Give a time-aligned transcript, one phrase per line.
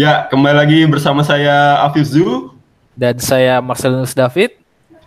[0.00, 2.56] Ya, kembali lagi bersama saya Afif Zu.
[2.96, 4.56] Dan saya Marcelinus David.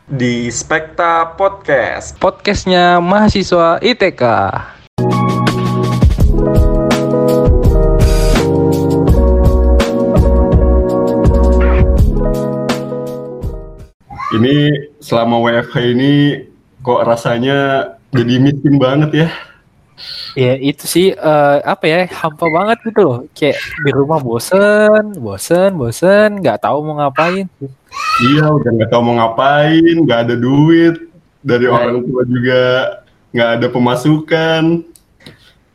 [0.05, 2.13] Di Spekta Podcast.
[2.21, 4.21] Podcastnya mahasiswa ITK.
[14.37, 14.55] Ini
[15.01, 16.13] selama WFH ini
[16.85, 19.29] kok rasanya jadi miskin banget ya.
[20.33, 23.17] Ya itu sih uh, apa ya hampa banget gitu loh.
[23.31, 27.45] Kayak di rumah bosen, bosen, bosen, nggak tahu mau ngapain.
[28.21, 30.95] Iya udah nggak tahu mau ngapain, nggak ada duit
[31.43, 32.61] dari nah, orang tua juga
[33.33, 34.63] nggak ada pemasukan.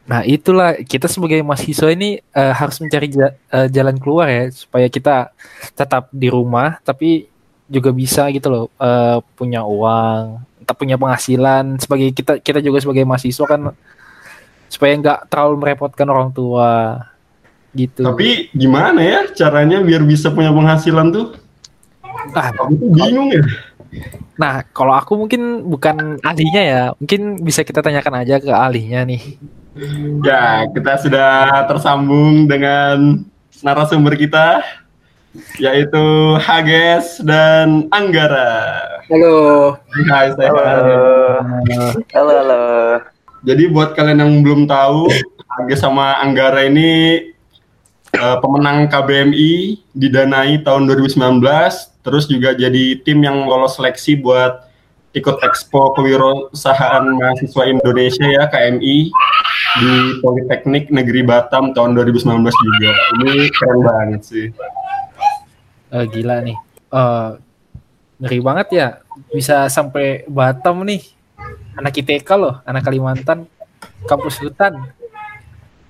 [0.08, 5.30] Nah itulah kita sebagai mahasiswa ini uh, harus mencari uh, jalan keluar ya supaya kita
[5.76, 7.28] tetap di rumah tapi
[7.68, 13.44] juga bisa gitu loh uh, punya uang, punya penghasilan sebagai kita kita juga sebagai mahasiswa
[13.44, 13.76] kan
[14.68, 17.02] supaya nggak terlalu merepotkan orang tua
[17.76, 18.04] gitu.
[18.04, 21.26] Tapi gimana ya caranya biar bisa punya penghasilan tuh?
[22.36, 23.44] Ah, aku tuh bingung ya.
[24.38, 29.22] Nah, kalau aku mungkin bukan ahlinya ya, mungkin bisa kita tanyakan aja ke ahlinya nih.
[30.22, 33.24] Ya, kita sudah tersambung dengan
[33.62, 34.62] narasumber kita
[35.60, 38.82] yaitu Hages dan Anggara.
[39.06, 39.76] Halo.
[40.08, 40.98] Hai, saya halo.
[42.14, 42.64] halo, halo.
[43.46, 45.06] Jadi buat kalian yang belum tahu,
[45.58, 47.22] Hages sama Anggara ini
[48.18, 51.42] uh, pemenang KBMI didanai tahun 2019,
[52.02, 54.66] terus juga jadi tim yang lolos seleksi buat
[55.16, 58.96] ikut Expo Kewirausahaan Mahasiswa Indonesia ya KMI
[59.78, 62.90] di Politeknik Negeri Batam tahun 2019 juga.
[63.22, 64.46] Ini keren banget sih.
[65.88, 66.58] Uh, gila nih.
[66.88, 67.40] Uh,
[68.18, 68.88] ngeri banget ya
[69.30, 71.17] bisa sampai Batam nih
[71.78, 73.46] anak ITK loh anak Kalimantan
[74.06, 74.90] kampus hutan.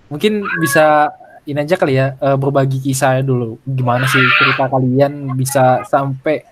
[0.08, 1.12] Mungkin bisa
[1.48, 3.56] ini aja kali ya uh, berbagi kisah dulu.
[3.64, 6.44] Gimana sih cerita kalian bisa sampai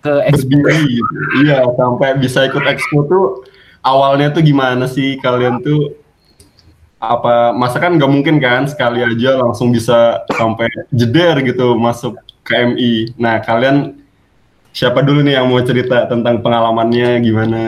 [0.00, 0.56] ke expo?
[0.64, 1.14] gitu.
[1.44, 3.24] iya sampai bisa ikut expo tuh
[3.84, 5.16] awalnya tuh gimana sih?
[5.20, 5.96] Kalian tuh
[7.00, 8.68] apa masa kan nggak mungkin kan?
[8.68, 13.16] Sekali aja langsung bisa sampai jeder gitu masuk KMI.
[13.20, 13.99] Nah kalian
[14.70, 17.62] siapa dulu nih yang mau cerita tentang pengalamannya gimana?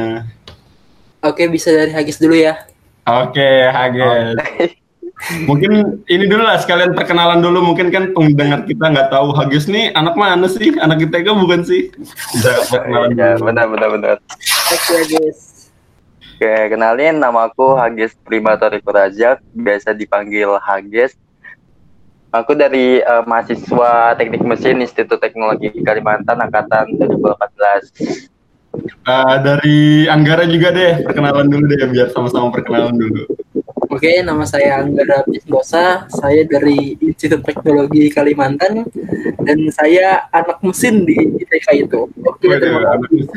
[1.22, 2.58] Oke bisa dari Hagis dulu ya.
[3.06, 4.38] Oke Hagis.
[5.46, 9.94] mungkin ini dulu lah sekalian perkenalan dulu mungkin kan pendengar kita nggak tahu Hagis nih
[9.94, 11.94] anak mana sih anak kita kan bukan sih?
[12.38, 13.10] Udah perkenalan.
[13.14, 14.16] Ya, benar benar benar.
[14.70, 15.52] Oke Hagis.
[16.42, 21.14] Oke, kenalin nama aku Hages Primatori Kurajak, biasa dipanggil Hages.
[22.32, 28.32] Aku dari uh, mahasiswa Teknik Mesin Institut Teknologi Kalimantan angkatan 2014.
[29.04, 33.28] Uh, dari Anggara juga deh, perkenalan dulu deh biar sama-sama perkenalan dulu.
[33.92, 38.88] Oke, nama saya Anggara Pisbosa, saya dari Institut Teknologi Kalimantan
[39.44, 42.08] dan saya anak mesin di ITK itu.
[42.24, 43.28] Oke, terima kasih.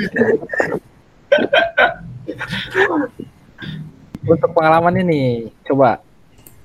[4.23, 5.99] Untuk pengalaman ini, coba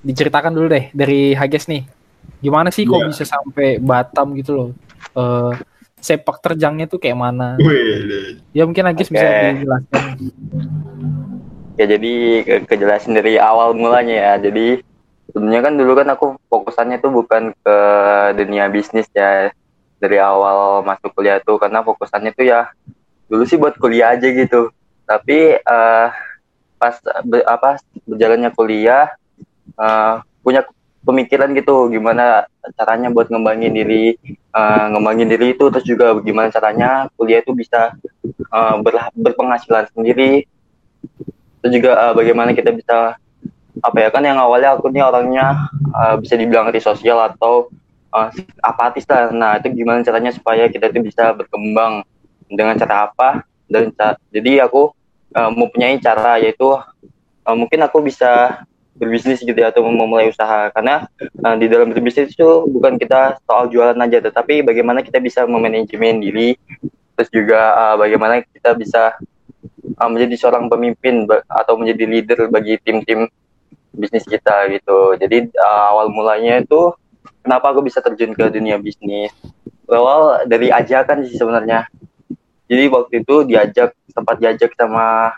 [0.06, 1.98] diceritakan dulu deh dari Hages nih.
[2.40, 3.08] Gimana sih kok yeah.
[3.08, 4.70] bisa sampai Batam gitu loh?
[5.12, 5.52] Uh,
[6.00, 7.60] sepak terjangnya tuh kayak mana?
[7.60, 9.14] Wih, ya mungkin Hages okay.
[9.20, 10.02] bisa dijelaskan.
[11.76, 12.12] Ya jadi
[12.44, 14.32] ke kejelasan dari awal mulanya ya.
[14.40, 14.80] Jadi
[15.30, 17.76] sebenarnya kan dulu kan aku fokusannya tuh bukan ke
[18.36, 19.52] dunia bisnis ya
[20.00, 22.72] dari awal masuk kuliah tuh karena fokusannya tuh ya
[23.30, 24.72] dulu sih buat kuliah aja gitu
[25.06, 26.08] tapi uh,
[26.80, 29.12] pas be, apa berjalannya kuliah
[29.76, 30.64] uh, punya
[31.00, 32.44] pemikiran gitu gimana
[32.76, 34.20] caranya buat ngembangin diri
[34.52, 37.96] uh, ngembangin diri itu terus juga gimana caranya kuliah itu bisa
[38.52, 40.44] uh, ber, berpenghasilan sendiri.
[41.60, 43.16] Terus juga uh, bagaimana kita bisa
[43.80, 47.72] apa ya kan yang awalnya aku nih orangnya uh, bisa dibilang sosial atau
[48.12, 48.28] uh,
[48.60, 49.32] apatis lah.
[49.32, 52.04] Nah itu gimana caranya supaya kita itu bisa berkembang?
[52.50, 53.46] Dengan cara apa?
[53.70, 53.94] Dan
[54.34, 54.90] jadi aku
[55.38, 56.66] uh, mempunyai cara yaitu
[57.46, 58.66] uh, mungkin aku bisa
[59.00, 60.68] berbisnis gitu ya atau memulai usaha.
[60.76, 61.08] Karena
[61.40, 66.20] uh, di dalam berbisnis itu bukan kita soal jualan aja tetapi bagaimana kita bisa memanajemen
[66.20, 66.60] diri.
[67.16, 69.16] Terus juga uh, bagaimana kita bisa
[69.96, 73.24] uh, menjadi seorang pemimpin atau menjadi leader bagi tim-tim
[73.96, 75.16] bisnis kita gitu.
[75.16, 76.92] Jadi uh, awal mulanya itu
[77.40, 79.32] kenapa aku bisa terjun ke dunia bisnis?
[79.88, 81.88] Awal dari ajakan sih sebenarnya.
[82.70, 85.34] Jadi waktu itu diajak sempat diajak sama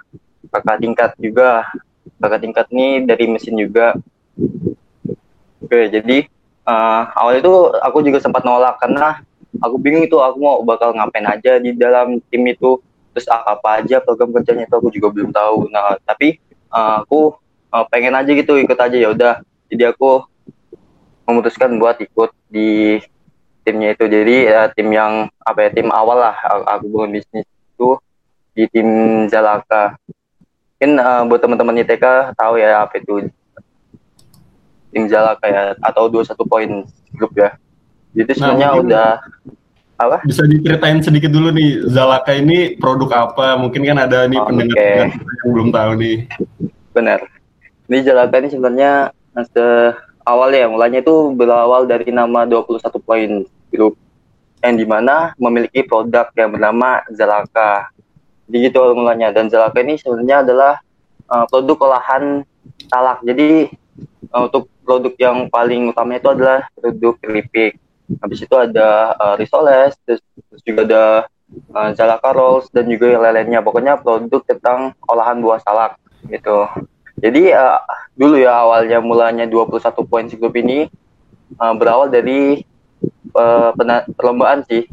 [0.52, 1.64] kakak tingkat juga
[2.22, 3.98] kakak tingkat ini dari mesin juga.
[5.62, 6.26] Oke jadi
[6.66, 7.52] uh, awal itu
[7.82, 9.22] aku juga sempat nolak karena
[9.62, 12.78] aku bingung itu aku mau bakal ngapain aja di dalam tim itu.
[13.12, 15.68] Terus apa aja program kerjanya itu aku juga belum tahu.
[15.68, 16.40] Nah tapi
[16.72, 17.36] uh, aku
[17.70, 19.34] uh, pengen aja gitu ikut aja ya udah.
[19.68, 20.24] Jadi aku
[21.28, 22.98] memutuskan buat ikut di
[23.62, 24.04] timnya itu.
[24.08, 26.36] Jadi uh, tim yang apa ya tim awal lah
[26.72, 28.00] aku bangun bisnis itu
[28.52, 28.88] di tim
[29.28, 29.96] Zalaka
[30.82, 33.30] mungkin uh, buat teman-teman ITK tahu ya apa itu
[34.90, 36.70] tim Zalaka ya atau 21 poin
[37.14, 37.54] grup ya.
[38.18, 39.08] Jadi sebenarnya nah, udah
[39.94, 40.16] apa?
[40.26, 43.54] bisa diceritain sedikit dulu nih Zalaka ini produk apa?
[43.62, 44.98] Mungkin kan ada nih oh, pendengar okay.
[44.98, 45.10] yang
[45.54, 46.16] belum tahu nih.
[46.90, 47.30] Benar.
[47.86, 48.92] Ini Zalaka ini sebenarnya
[50.26, 53.94] awal ya mulanya itu berawal dari nama 21 poin grup
[54.66, 57.86] yang di mana memiliki produk yang bernama Zalaka.
[58.52, 60.72] Jadi gitu mulanya dan Zalaka ini sebenarnya adalah
[61.32, 62.44] uh, produk olahan
[62.92, 63.24] talak.
[63.24, 63.72] Jadi
[64.28, 67.80] uh, untuk produk yang paling utama itu adalah produk keripik.
[68.20, 70.20] Habis itu ada uh, risoles, terus,
[70.52, 71.04] terus juga ada
[71.72, 73.64] uh, rolls dan juga yang lainnya.
[73.64, 75.96] Pokoknya produk tentang olahan buah salak
[76.28, 76.68] gitu.
[77.24, 77.80] Jadi uh,
[78.12, 80.92] dulu ya awalnya mulanya 21 poin grup ini
[81.56, 82.60] uh, berawal dari
[83.32, 83.72] uh,
[84.12, 84.84] perlombaan sih.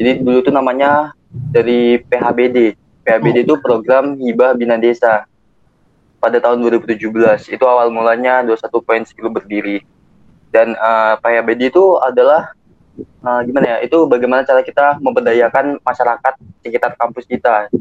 [0.00, 1.17] Jadi dulu itu namanya
[1.48, 2.76] dari PHBD.
[3.04, 5.24] PHBD itu program hibah bina desa
[6.20, 7.00] pada tahun 2017.
[7.48, 9.82] Itu awal mulanya 21 poin grup berdiri.
[10.52, 12.52] Dan uh, PHBD itu adalah
[13.24, 13.78] uh, gimana ya?
[13.84, 16.34] Itu bagaimana cara kita memberdayakan masyarakat
[16.64, 17.72] sekitar kampus kita.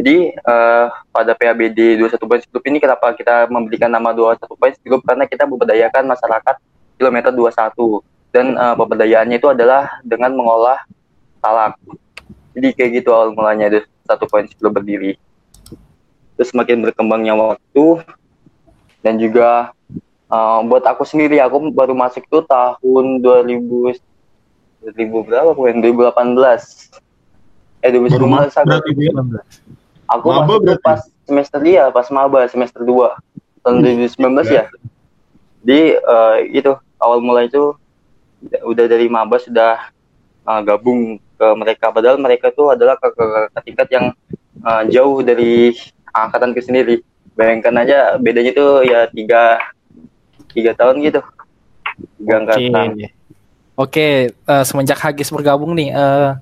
[0.00, 5.04] Jadi uh, pada PABD 21 Points Group ini kenapa kita memberikan nama 21 Points Group
[5.04, 6.56] karena kita memberdayakan masyarakat
[6.96, 8.00] kilometer 21
[8.32, 10.80] dan uh, pemberdayaannya itu adalah dengan mengolah
[11.44, 11.76] talak.
[12.60, 15.16] Jadi kayak gitu awal mulanya itu satu poin sebelum berdiri.
[16.36, 18.04] Terus semakin berkembangnya waktu
[19.00, 19.72] dan juga
[20.28, 23.96] uh, buat aku sendiri aku baru masuk tuh tahun 2000
[24.92, 27.00] 2000 berapa poin 2018
[27.80, 28.60] eh 2019 baru masuk
[30.10, 30.84] Aku maba masuk berarti?
[30.84, 33.14] pas semester dia, pas maba semester 2
[33.64, 34.68] tahun 2019 ya.
[35.64, 37.72] Di uh, itu awal mulai itu
[38.42, 39.94] udah dari maba sudah
[40.44, 44.06] uh, gabung ke mereka padahal mereka itu adalah ke, ke, ke tingkat yang
[44.60, 45.72] uh, jauh dari
[46.12, 47.00] angkatan ke sendiri.
[47.32, 49.56] Bayangkan aja bedanya itu ya tiga
[50.52, 51.24] tiga tahun gitu.
[52.20, 52.88] Tiga angkatan.
[53.00, 53.08] Oke,
[53.80, 54.14] okay.
[54.44, 56.36] uh, semenjak Hagis bergabung nih, uh,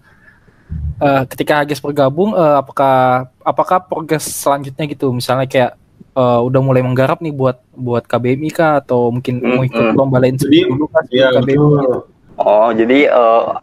[1.00, 5.72] uh, ketika Hages bergabung uh, apakah apakah progres selanjutnya gitu misalnya kayak
[6.14, 10.18] uh, udah mulai menggarap nih buat buat KBMI kah atau mungkin hmm, mau ikut lomba
[10.20, 12.00] lain dulu kah ya, KBMI gitu.
[12.38, 13.58] Oh jadi uh,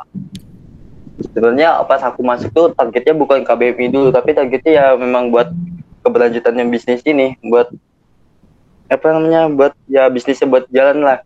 [1.20, 5.52] sebenarnya pas aku masuk tuh targetnya bukan KBMI dulu tapi targetnya ya memang buat
[6.04, 7.72] keberlanjutannya bisnis ini buat
[8.86, 11.20] apa namanya buat ya bisnisnya buat jalan lah.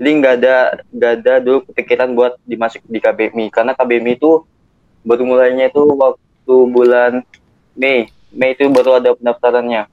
[0.00, 0.56] Jadi nggak ada
[0.90, 4.42] nggak ada dulu kepikiran buat dimasuk di KBMI karena KBMI itu
[5.04, 7.12] baru mulainya itu waktu bulan
[7.76, 8.08] Mei.
[8.32, 9.86] Mei itu baru ada pendaftarannya.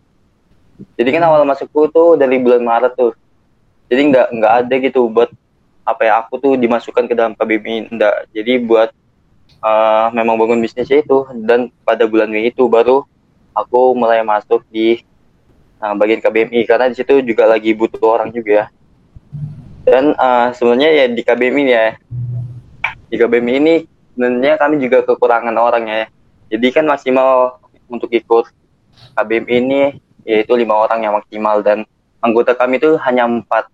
[0.96, 3.12] Jadi kan awal masukku tuh dari bulan Maret tuh.
[3.92, 5.30] Jadi nggak nggak ada gitu buat
[5.84, 8.94] apa ya aku tuh dimasukkan ke dalam KBMI enggak jadi buat
[9.64, 13.06] uh, memang bangun bisnisnya itu dan pada bulan Mei itu baru
[13.54, 15.04] aku mulai masuk di
[15.80, 18.72] uh, bagian KBMI karena di situ juga lagi butuh orang juga
[19.84, 21.86] dan uh, sebenarnya ya di KBMI ya
[23.10, 23.76] di KBMI ini
[24.14, 26.04] sebenarnya kami juga kekurangan orang ya.
[26.52, 28.52] Jadi kan maksimal untuk ikut
[29.16, 29.82] KBM ini
[30.28, 31.88] yaitu lima orang yang maksimal dan
[32.22, 33.72] anggota kami itu hanya empat.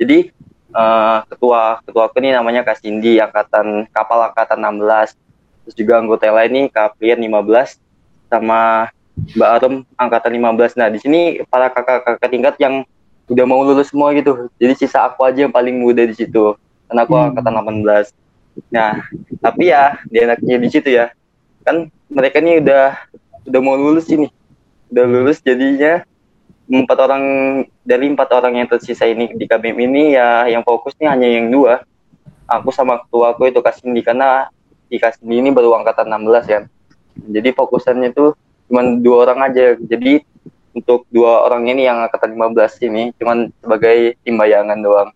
[0.00, 0.34] Jadi
[0.72, 5.16] uh, ketua ketua aku ini namanya Kak Cindy angkatan kapal angkatan 16.
[5.62, 7.78] Terus juga anggota lain ini Kaprian 15
[8.26, 8.90] sama
[9.36, 10.80] Mbak Arum angkatan 15.
[10.80, 12.82] Nah, di sini para kakak-kakak tingkat yang
[13.30, 14.50] udah mau lulus semua gitu.
[14.58, 16.58] Jadi sisa aku aja yang paling muda di situ.
[16.90, 17.28] Karena aku hmm.
[17.30, 17.54] angkatan
[17.86, 18.10] 18.
[18.74, 18.90] Nah,
[19.38, 21.14] tapi ya di enaknya di situ ya.
[21.62, 22.86] Kan mereka nih udah
[23.46, 24.26] udah mau lulus ini.
[24.90, 26.02] Udah lulus jadinya
[26.70, 27.24] empat orang
[27.82, 31.50] dari empat orang yang tersisa ini di KBM ini ya yang fokus nih hanya yang
[31.50, 31.82] dua.
[32.46, 34.50] Aku sama ketua aku itu di karena
[34.92, 36.60] di Kasindi ini baru angkatan 16 ya.
[37.16, 38.36] Jadi fokusannya tuh
[38.68, 39.74] cuma dua orang aja.
[39.80, 40.20] Jadi
[40.76, 45.10] untuk dua orang ini yang angkatan 15 ini cuman sebagai tim bayangan doang.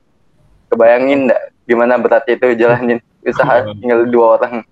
[0.73, 4.63] Kebayangin enggak gimana beratnya itu jalanin usaha tinggal dua orang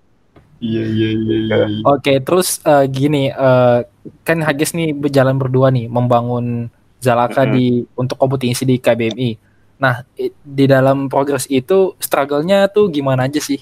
[0.65, 1.37] Iya iya iya.
[1.45, 1.59] iya.
[1.85, 3.85] Oke terus uh, gini uh,
[4.25, 6.73] kan Hagis nih berjalan berdua nih membangun
[7.05, 7.55] Zalaka mm -hmm.
[7.55, 7.67] di
[8.01, 9.31] untuk kompetisi di KBMI.
[9.77, 10.09] Nah
[10.41, 13.61] di dalam progres itu struggle-nya tuh gimana aja sih?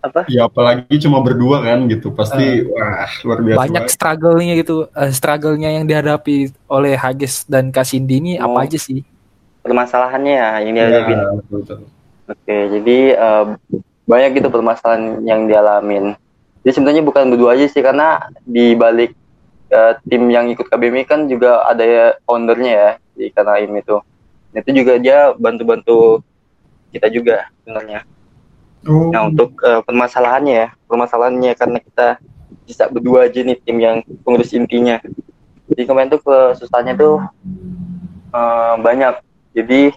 [0.00, 0.24] Apa?
[0.26, 3.60] Ya apalagi cuma berdua kan gitu pasti uh, wah luar biasa.
[3.68, 8.50] Banyak struggle-nya gitu, uh, struggle-nya yang dihadapi oleh Hagis dan Kasindi ini oh.
[8.50, 9.04] apa aja sih?
[9.62, 11.12] Permasalahannya ya yang dihadapi.
[11.12, 11.78] Ya, betul, betul.
[12.32, 13.46] Oke, jadi uh,
[14.06, 16.18] banyak gitu permasalahan yang dialamin.
[16.62, 19.14] Jadi sebenarnya bukan berdua aja sih, karena di balik
[19.74, 23.98] uh, tim yang ikut KBMI kan juga ada ya foundernya ya di Kanaim itu.
[24.52, 26.20] Nah, itu juga dia bantu-bantu
[26.92, 28.04] kita juga sebenarnya.
[28.84, 29.08] Oh.
[29.14, 32.06] Nah untuk eh, permasalahannya ya, permasalahannya karena kita
[32.68, 35.00] bisa berdua aja nih tim yang pengurus intinya.
[35.72, 37.22] Jadi kemarin tuh kesusahannya tuh
[38.34, 39.14] eh, banyak.
[39.56, 39.94] Jadi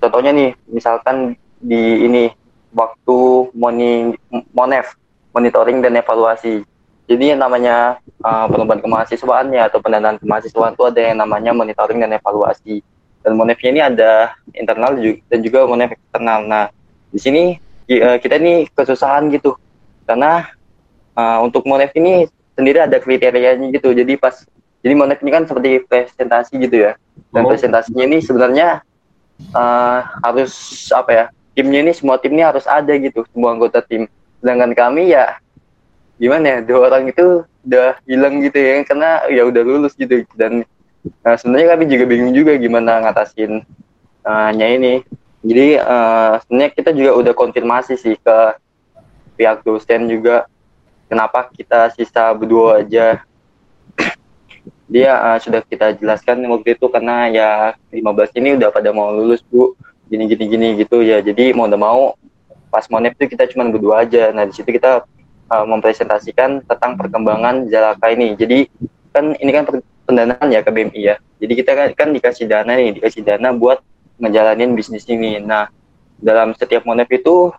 [0.00, 2.24] contohnya nih, misalkan di ini
[2.70, 3.18] waktu
[3.54, 4.14] moni,
[4.54, 4.94] monef,
[5.34, 6.62] monitoring dan evaluasi.
[7.10, 11.98] Jadi yang namanya uh, perubahan kemahasiswaan ya atau pendanaan kemahasiswaan itu ada yang namanya monitoring
[11.98, 12.86] dan evaluasi.
[13.20, 14.12] Dan monefnya ini ada
[14.54, 14.96] internal
[15.26, 16.46] dan juga monef eksternal.
[16.46, 16.64] Nah,
[17.10, 17.42] di sini
[17.90, 19.58] eh, kita ini kesusahan gitu.
[20.06, 20.46] Karena
[21.18, 23.90] uh, untuk monef ini sendiri ada kriterianya gitu.
[23.90, 24.46] Jadi pas
[24.80, 26.92] jadi monef ini kan seperti presentasi gitu ya.
[27.34, 27.50] Dan Oh.
[27.52, 28.80] presentasinya ini sebenarnya
[29.52, 30.52] uh, harus
[30.94, 31.24] apa ya?
[31.54, 34.06] Timnya ini semua tim ini harus ada gitu, semua anggota tim.
[34.38, 35.36] Sedangkan kami ya
[36.20, 40.22] gimana ya dua orang itu udah hilang gitu ya karena ya udah lulus gitu.
[40.38, 40.62] Dan
[41.26, 43.66] uh, sebenarnya kami juga bingung juga gimana ngatasin
[44.24, 45.02] uh, nya ini.
[45.40, 48.38] Jadi uh, sebenarnya kita juga udah konfirmasi sih ke
[49.40, 50.44] pihak dosen juga
[51.08, 53.24] kenapa kita sisa berdua aja.
[54.90, 57.50] Dia uh, sudah kita jelaskan waktu itu karena ya
[57.90, 59.74] 15 ini udah pada mau lulus bu
[60.10, 61.22] gini gini gini gitu ya.
[61.22, 62.18] Jadi mau udah mau
[62.68, 64.34] pas monep itu kita cuma berdua aja.
[64.34, 65.06] Nah di situ kita
[65.46, 68.34] uh, mempresentasikan tentang perkembangan Jalaka ini.
[68.34, 68.66] Jadi
[69.14, 69.64] kan ini kan
[70.04, 71.16] pendanaan ya ke BMI ya.
[71.38, 73.78] Jadi kita kan, kan dikasih dana nih dikasih dana buat
[74.18, 75.38] ngejalanin bisnis ini.
[75.38, 75.70] Nah
[76.18, 77.54] dalam setiap monep itu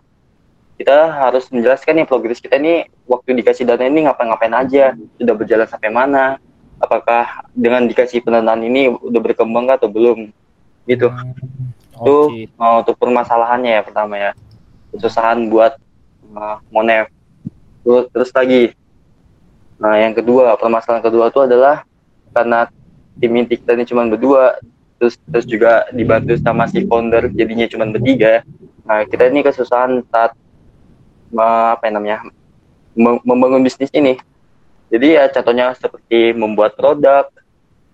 [0.76, 5.68] kita harus menjelaskan nih progres kita ini waktu dikasih dana ini ngapain-ngapain aja sudah berjalan
[5.68, 6.42] sampai mana
[6.82, 10.34] apakah dengan dikasih pendanaan ini udah berkembang atau belum
[10.90, 11.06] gitu
[12.02, 12.42] itu Oke.
[12.58, 14.30] uh, untuk permasalahannya ya pertama ya.
[14.90, 15.78] Kesusahan buat
[16.34, 17.06] uh, monef.
[17.86, 18.62] Terus, terus lagi.
[19.78, 21.86] Nah yang kedua permasalahan kedua itu adalah
[22.34, 22.66] karena
[23.18, 24.58] tim inti kita ini cuma berdua
[24.98, 28.42] terus terus juga dibantu sama si founder jadinya cuma bertiga.
[28.86, 30.34] Nah kita ini kesusahan saat
[31.34, 32.18] uh, apa yang namanya
[32.94, 34.18] mem- membangun bisnis ini.
[34.92, 37.26] Jadi ya contohnya seperti membuat produk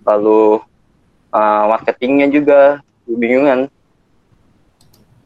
[0.03, 0.61] lalu
[1.31, 3.71] uh, marketingnya juga kebingungan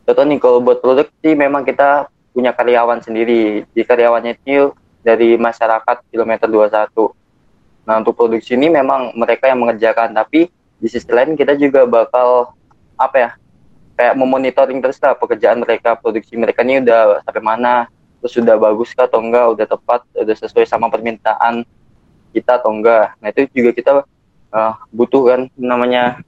[0.03, 3.63] Contoh nih kalau buat produk sih memang kita punya karyawan sendiri.
[3.71, 7.15] Di karyawannya itu dari masyarakat kilometer 21.
[7.87, 12.55] Nah untuk produksi ini memang mereka yang mengerjakan, tapi di sisi lain kita juga bakal
[12.99, 13.31] apa ya
[13.99, 17.87] kayak memonitoring terus lah pekerjaan mereka, produksi mereka ini udah sampai mana,
[18.23, 21.67] terus sudah bagus kah atau enggak, udah tepat, udah sesuai sama permintaan
[22.35, 23.15] kita atau enggak.
[23.19, 23.93] Nah itu juga kita
[24.55, 26.23] uh, butuh kan namanya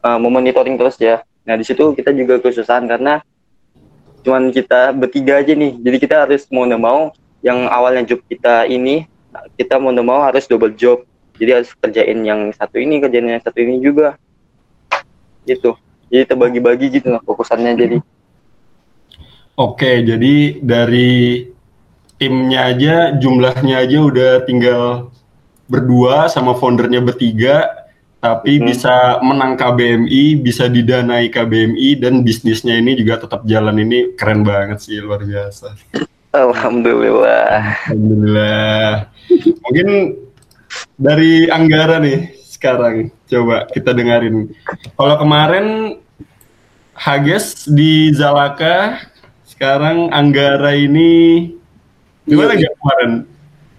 [0.00, 1.22] uh, memonitoring terus ya.
[1.44, 3.24] Nah di situ kita juga kesusahan karena
[4.20, 5.76] cuman kita bertiga aja nih.
[5.80, 9.08] Jadi kita harus mau nggak mau yang awalnya job kita ini
[9.56, 11.04] kita mau nggak mau harus double job.
[11.40, 14.20] Jadi harus kerjain yang satu ini, kerjain yang satu ini juga.
[15.48, 15.72] Gitu.
[16.12, 17.96] Jadi terbagi-bagi gitu lah fokusannya jadi.
[19.56, 21.48] Oke, jadi dari
[22.20, 25.08] timnya aja jumlahnya aja udah tinggal
[25.64, 27.79] berdua sama foundernya bertiga,
[28.20, 28.68] tapi Hmm.
[28.68, 34.84] bisa menang KBMI, bisa didanai KBMI dan bisnisnya ini juga tetap jalan ini keren banget
[34.84, 35.72] sih luar biasa.
[36.30, 37.88] Alhamdulillah.
[37.88, 39.08] Alhamdulillah.
[39.64, 39.88] Mungkin
[40.94, 44.52] dari Anggara nih sekarang coba kita dengerin.
[44.94, 45.96] Kalau kemarin
[46.92, 49.00] Hages di Zalaka,
[49.48, 51.48] sekarang Anggara ini
[52.28, 52.68] gimana Iya.
[52.68, 53.10] ya kemarin?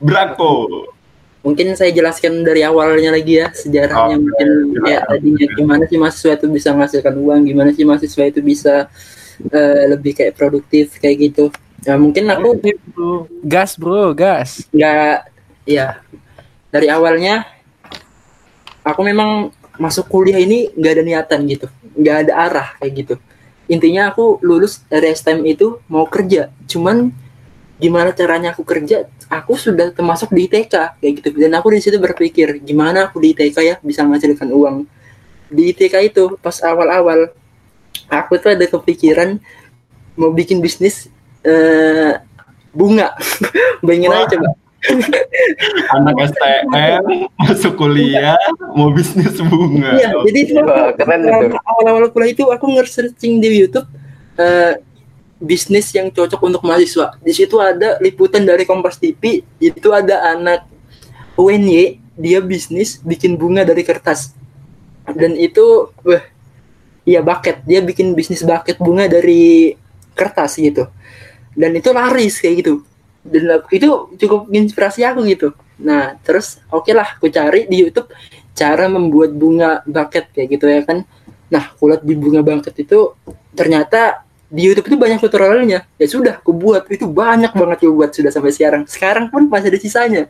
[0.01, 0.53] Brako.
[1.41, 4.81] Mungkin saya jelaskan dari awalnya lagi ya sejarahnya Oke, mungkin silakan.
[4.85, 8.75] kayak tadinya gimana sih mahasiswa itu bisa menghasilkan uang, gimana sih mahasiswa itu bisa
[9.49, 11.49] eh, lebih kayak produktif kayak gitu.
[11.81, 12.61] Ya mungkin aku
[13.41, 14.69] Gas bro, gas.
[14.69, 15.33] nggak
[15.65, 15.97] ya
[16.69, 17.45] dari awalnya
[18.85, 21.67] aku memang masuk kuliah ini nggak ada niatan gitu
[21.97, 23.15] nggak ada arah kayak gitu
[23.65, 27.09] intinya aku lulus dari STM itu mau kerja cuman
[27.81, 31.97] gimana caranya aku kerja aku sudah termasuk di ITK kayak gitu dan aku di situ
[31.97, 34.85] berpikir gimana aku di ITK ya bisa menghasilkan uang
[35.49, 37.33] di ITK itu pas awal-awal
[38.05, 39.41] aku tuh ada kepikiran
[40.13, 41.09] mau bikin bisnis
[41.41, 42.21] eh,
[42.69, 43.17] bunga
[43.85, 44.49] bayangin aja coba
[45.93, 47.05] Anak STM
[47.37, 48.33] masuk kuliah
[48.73, 49.93] mau bisnis bunga.
[49.93, 51.29] Iya, jadi itu Wah, keren itu.
[51.29, 53.85] awal- awal-awal kuliah itu aku nge-searching di YouTube
[54.41, 54.81] eh,
[55.41, 57.17] bisnis yang cocok untuk mahasiswa.
[57.17, 60.69] Di situ ada liputan dari Kompas TV, itu ada anak
[61.35, 64.37] UNY, dia bisnis bikin bunga dari kertas.
[65.09, 66.23] Dan itu wah
[67.03, 69.73] iya bucket, dia bikin bisnis bucket bunga dari
[70.13, 70.85] kertas gitu.
[71.57, 72.73] Dan itu laris kayak gitu.
[73.25, 73.89] Dan itu
[74.21, 75.57] cukup inspirasi aku gitu.
[75.81, 78.13] Nah, terus oke lah aku cari di YouTube
[78.53, 81.01] cara membuat bunga bucket kayak gitu ya kan
[81.51, 83.11] Nah, kulat di bunga bangkit itu
[83.51, 85.87] ternyata di YouTube itu banyak tutorialnya.
[85.95, 88.83] Ya sudah, aku buat itu banyak banget aku buat sudah sampai sekarang.
[88.83, 90.23] Sekarang pun masih ada sisanya.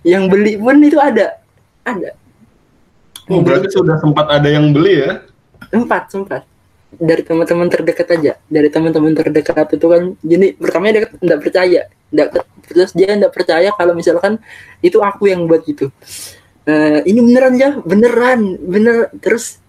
[0.00, 1.44] Yang beli pun itu ada,
[1.84, 2.16] ada.
[3.28, 5.20] Oh, berarti sudah sempat ada yang beli ya?
[5.68, 6.42] Sempat, sempat.
[6.96, 8.32] Dari teman-teman terdekat aja.
[8.48, 11.80] Dari teman-teman terdekat itu kan, jadi pertamanya dia nggak percaya.
[12.10, 12.28] Nggak,
[12.66, 14.40] terus dia nggak percaya kalau misalkan
[14.80, 15.92] itu aku yang buat gitu.
[16.64, 19.12] Eh, ini beneran ya, beneran, bener.
[19.20, 19.60] Terus,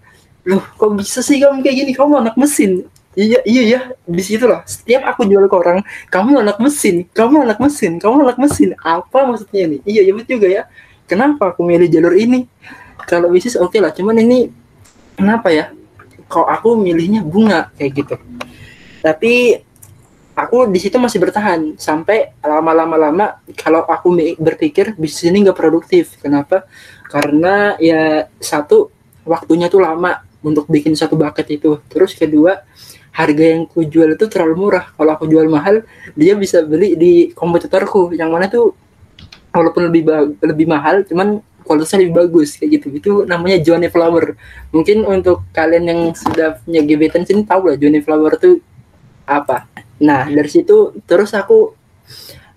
[0.48, 1.92] loh kok bisa sih kamu kayak gini?
[1.92, 2.88] Kamu anak mesin.
[3.12, 4.64] Iya, iya ya, di situ lah.
[4.64, 8.72] Setiap aku jual ke orang, kamu anak mesin, kamu anak mesin, kamu anak mesin.
[8.80, 9.78] Apa maksudnya ini?
[9.84, 10.62] Iya, iya juga ya.
[11.04, 12.48] Kenapa aku milih jalur ini?
[13.04, 14.48] Kalau bisnis oke lah, cuman ini
[15.12, 15.76] kenapa ya?
[16.24, 18.16] Kok aku milihnya bunga kayak gitu.
[19.04, 19.60] Tapi
[20.32, 24.08] aku di situ masih bertahan sampai lama-lama lama kalau aku
[24.40, 26.16] berpikir bisnis ini nggak produktif.
[26.16, 26.64] Kenapa?
[27.12, 28.88] Karena ya satu
[29.28, 31.76] waktunya tuh lama untuk bikin satu bucket itu.
[31.92, 32.64] Terus kedua
[33.12, 34.88] harga yang ku jual itu terlalu murah.
[34.96, 35.84] Kalau aku jual mahal,
[36.16, 38.72] dia bisa beli di kompetitorku yang mana tuh
[39.52, 40.08] walaupun lebih
[40.40, 42.86] lebih mahal, cuman kualitasnya lebih bagus kayak gitu.
[42.90, 44.34] Itu namanya Johnny Flower.
[44.72, 48.58] Mungkin untuk kalian yang sudah punya gebetan sini tahu lah Johnny Flower tuh
[49.28, 49.68] apa.
[50.02, 51.76] Nah dari situ terus aku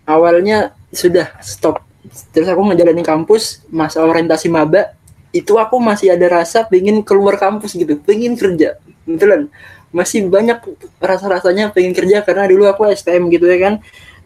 [0.08, 1.84] awalnya sudah stop.
[2.32, 4.94] Terus aku ngejalanin kampus masa orientasi maba
[5.36, 8.80] itu aku masih ada rasa pengen keluar kampus gitu, pengen kerja.
[9.04, 9.52] Betulan
[9.96, 10.60] masih banyak
[11.00, 13.74] rasa-rasanya pengen kerja karena dulu aku STM gitu ya kan.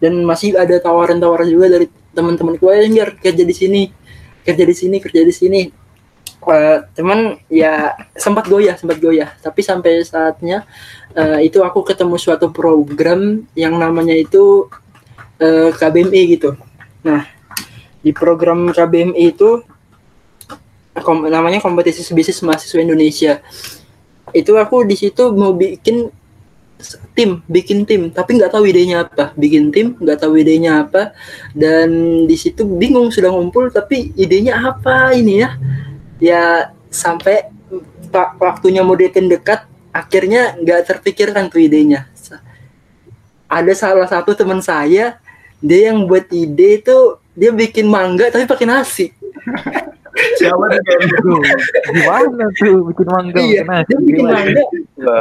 [0.02, 1.86] Dan masih ada tawaran-tawaran juga dari
[2.16, 3.82] teman-temanku "Ayo, biar kerja di sini
[4.42, 5.62] kerja di sini kerja di sini.
[6.40, 9.30] Eh, cuman ya sempat goyah sempat goyah.
[9.38, 10.66] Tapi sampai saatnya
[11.14, 14.66] eh, itu aku ketemu suatu program yang namanya itu
[15.38, 16.58] eh, KBMI gitu.
[17.06, 17.30] Nah
[18.00, 19.62] di program KBMI itu
[21.04, 23.44] kom- namanya kompetisi bisnis mahasiswa Indonesia
[24.34, 26.10] itu aku di situ mau bikin
[27.18, 28.10] tim bikin tim.
[28.10, 29.36] Tapi nggak tahu idenya apa.
[29.36, 31.12] Bikin tim nggak tahu idenya apa.
[31.52, 35.50] Dan di situ bingung sudah ngumpul tapi idenya apa ini ya?
[36.20, 36.44] Ya
[36.90, 37.48] sampai
[38.10, 42.08] pa- waktunya mau dating dekat akhirnya nggak terpikirkan tuh idenya.
[43.50, 45.18] Ada salah satu teman saya
[45.60, 46.98] dia yang buat ide itu
[47.36, 49.12] dia bikin mangga tapi pakai nasi
[50.36, 50.66] Siapa?
[51.20, 51.42] Tuh,
[51.90, 53.86] gimana tuh bikin mangga iya bikin nasi?
[53.86, 54.36] dia bikin Gimana?
[54.36, 54.64] mangga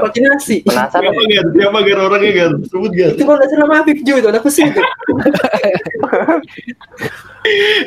[0.00, 1.44] pakai nasi penasaran Siapa Ger?
[1.52, 2.52] Siapa Ger orangnya Ger?
[2.66, 3.12] Sebut Ger.
[3.12, 4.52] itu kalau sama Afif juga itu anak tuh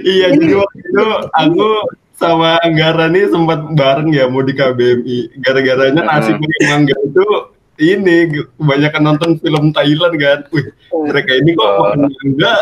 [0.02, 1.68] Iya, jadi waktu itu aku
[2.14, 5.18] sama Anggara nih sempat bareng ya mau di KBMI.
[5.38, 6.42] Gara-garanya nasi Hmm.
[6.42, 7.26] pakai mangga itu
[7.80, 8.16] ini
[8.56, 10.40] kebanyakan nonton film Thailand kan.
[10.50, 10.66] Wih,
[11.04, 11.94] mereka ini kok Oh.
[11.94, 12.54] mangga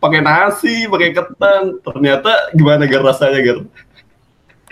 [0.00, 1.62] pakai nasi, pakai ketan.
[1.84, 3.58] Ternyata gimana Ger rasanya Ger?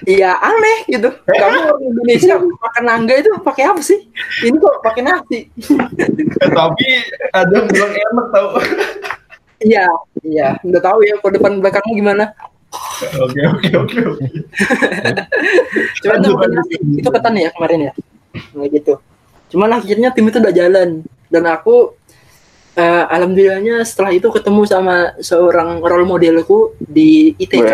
[0.06, 1.10] Iya aneh gitu.
[1.10, 4.06] Kamu orang Indonesia makan nangga itu pakai apa sih?
[4.46, 5.38] Ini kok pakai nasi?
[6.38, 6.86] Eh, tapi
[7.34, 8.48] ada yang bilang enak tau.
[9.58, 9.90] Iya,
[10.22, 10.54] iya.
[10.62, 12.24] Udah tahu ya kalau depan belakangnya gimana.
[13.18, 13.98] Oke oke oke.
[16.06, 16.80] Cuman Lanjut, itu, lanjut.
[17.02, 17.92] itu ketan ya kemarin ya.
[18.54, 18.94] Nah gitu.
[19.50, 20.88] Cuman akhirnya tim itu udah jalan
[21.26, 21.98] dan aku
[22.78, 27.66] eh, alhamdulillahnya setelah itu ketemu sama seorang role modelku di ITK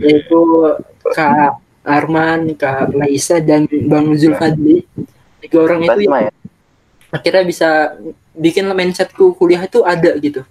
[0.00, 0.40] yaitu
[1.12, 4.84] Kak Arman, Kak Laisa dan Bang Zulfadli.
[5.44, 6.32] Tiga orang itu ya
[7.08, 7.68] akhirnya bisa
[8.36, 10.44] bikin mindsetku kuliah itu ada gitu.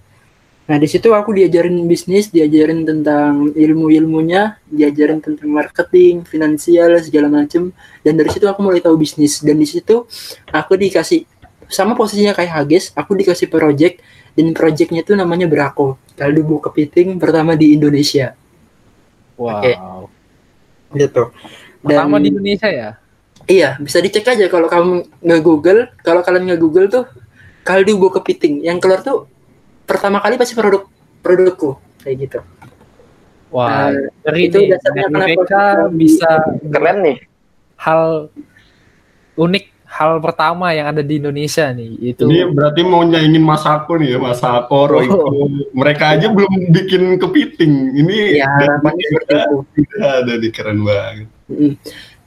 [0.68, 7.72] Nah di situ aku diajarin bisnis, diajarin tentang ilmu-ilmunya, diajarin tentang marketing, finansial segala macem.
[8.04, 9.40] Dan dari situ aku mulai tahu bisnis.
[9.40, 10.04] Dan di situ
[10.52, 11.24] aku dikasih
[11.68, 14.00] sama posisinya kayak Hages, aku dikasih project
[14.34, 18.34] dan projectnya itu namanya Brako, kaldu buah kepiting pertama di Indonesia.
[19.36, 19.62] Wow.
[19.62, 19.74] Oke.
[20.96, 21.24] Gitu.
[21.84, 22.90] Dan- Pertama di Indonesia ya?
[23.48, 27.08] Iya, bisa dicek aja kalau kamu nge Google, kalau kalian nge Google tuh
[27.64, 28.60] kaldu buah kepiting.
[28.64, 29.28] Yang keluar tuh
[29.88, 30.84] pertama kali pasti produk
[31.24, 32.40] produkku kayak gitu.
[33.48, 36.30] Wah, Nah, dari itu nih, dasarnya kenapa bisa
[36.68, 37.18] keren nih
[37.80, 38.28] hal
[39.40, 39.66] unik,
[39.98, 42.14] hal pertama yang ada di Indonesia nih.
[42.14, 45.50] Itu Ini berarti mau nyaingin Masako nih ya, Masako, Royko.
[45.74, 47.98] Mereka aja belum bikin kepiting.
[47.98, 51.28] Ini Ya, udah ada nih keren banget.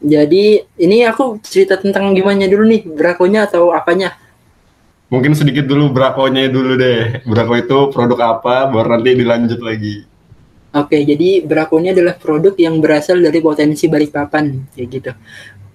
[0.00, 4.18] Jadi ini aku cerita tentang gimana dulu nih, brakonya atau apanya?
[5.10, 7.26] Mungkin sedikit dulu Brakonya dulu deh.
[7.26, 10.06] Brako itu produk apa, baru nanti dilanjut lagi.
[10.70, 15.12] Oke, jadi Brako ini adalah produk yang berasal dari potensi Balikpapan, kayak gitu.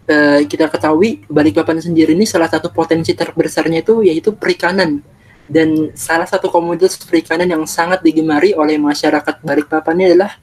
[0.06, 5.02] Eh, kita ketahui Balikpapan sendiri ini salah satu potensi terbesarnya itu yaitu perikanan.
[5.50, 10.38] Dan salah satu komoditas perikanan yang sangat digemari oleh masyarakat Balikpapan adalah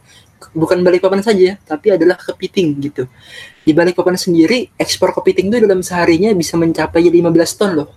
[0.50, 3.06] bukan Balikpapan saja, tapi adalah kepiting gitu.
[3.62, 7.90] Di Balikpapan sendiri, ekspor kepiting itu dalam seharinya bisa mencapai 15 ton loh.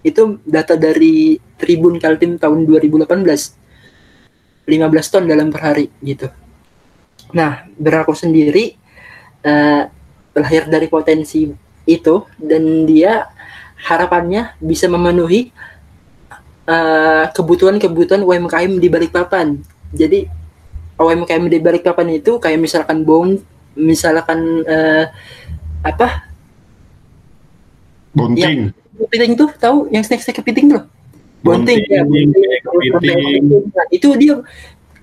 [0.00, 3.04] Itu data dari Tribun Kaltim tahun 2018.
[4.64, 6.32] 15 ton dalam per hari gitu.
[7.36, 8.80] Nah, Berako sendiri
[9.44, 9.84] eh,
[10.36, 11.52] lahir dari potensi
[11.84, 13.28] itu dan dia
[13.82, 15.50] harapannya bisa memenuhi
[16.68, 19.58] eh, kebutuhan-kebutuhan UMKM di Balikpapan.
[19.92, 20.24] Jadi
[20.96, 23.34] UMKM di Balikpapan itu kayak misalkan bom,
[23.74, 25.10] misalkan eh,
[25.82, 26.30] apa
[28.12, 28.70] Bunting.
[28.92, 30.84] kepiting tuh tahu yang snack-snack kepiting tuh?
[31.42, 33.42] Bunting, ya, Bunting, bunting, kepiting.
[33.74, 34.34] Nah, itu dia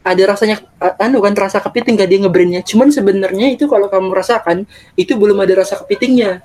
[0.03, 0.63] ada rasanya
[0.99, 2.61] anu kan rasa kepiting gak dia ngebrandnya.
[2.63, 4.63] Cuman sebenarnya itu kalau kamu rasakan
[4.95, 6.43] itu belum ada rasa kepitingnya.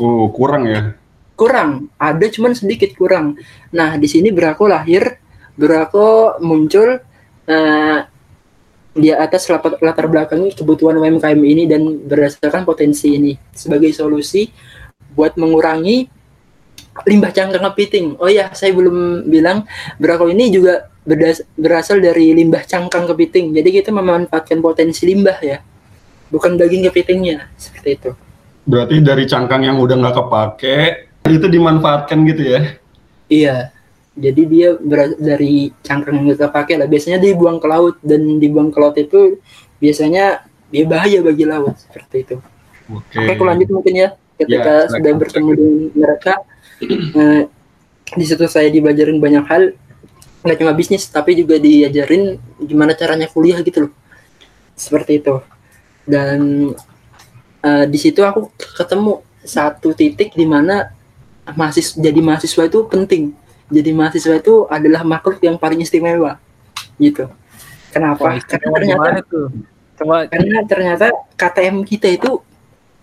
[0.00, 0.98] Oh, kurang ya.
[1.34, 3.38] Kurang, ada cuman sedikit kurang.
[3.74, 5.18] Nah, di sini Brako lahir,
[5.58, 6.98] Brako muncul
[7.46, 7.98] eh,
[8.94, 14.46] di atas latar, latar belakangi kebutuhan UMKM ini dan berdasarkan potensi ini sebagai solusi
[15.14, 16.06] buat mengurangi
[17.02, 18.14] limbah cangkang kepiting.
[18.22, 19.66] Oh ya, saya belum bilang
[19.98, 23.52] Brako ini juga berdas- berasal dari limbah cangkang kepiting.
[23.52, 25.60] Jadi kita memanfaatkan potensi limbah ya,
[26.32, 28.10] bukan daging kepitingnya seperti itu.
[28.64, 30.78] Berarti dari cangkang yang udah nggak kepake
[31.28, 32.60] itu dimanfaatkan gitu ya.
[33.28, 33.56] Iya.
[34.14, 34.78] Jadi dia
[35.18, 36.88] dari cangkang yang kita pakai lah.
[36.88, 39.42] Biasanya dibuang ke laut dan dibuang ke laut itu
[39.82, 42.36] biasanya dia bahaya bagi laut seperti itu.
[42.88, 43.20] Oke.
[43.20, 44.08] Oke, aku lanjut mungkin ya.
[44.34, 46.34] Ya, Ketika sudah silakan, bertemu dengan mereka,
[47.22, 47.42] eh,
[48.14, 49.62] di situ saya dibajarin banyak hal.
[50.44, 53.92] Nggak cuma bisnis, tapi juga diajarin gimana caranya kuliah gitu loh.
[54.76, 55.40] Seperti itu.
[56.04, 56.70] Dan
[57.64, 60.92] eh, di situ aku ketemu satu titik di mana
[61.56, 63.32] mahasiswa jadi mahasiswa itu penting.
[63.72, 66.36] Jadi mahasiswa itu adalah makhluk yang paling istimewa.
[67.00, 67.24] Gitu.
[67.88, 68.36] Kenapa?
[68.36, 69.48] Wah, Karena ternyata tuh?
[69.94, 71.06] Coba karena ternyata
[71.38, 72.42] KTM kita itu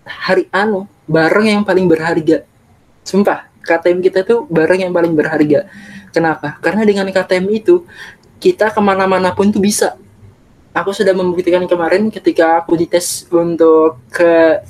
[0.04, 2.44] hari anu barang yang paling berharga
[3.06, 5.66] sumpah KTM kita itu barang yang paling berharga
[6.12, 7.88] kenapa karena dengan KTM itu
[8.38, 9.96] kita ke mana-mana pun tuh bisa
[10.72, 14.60] aku sudah membuktikan kemarin ketika aku dites untuk ke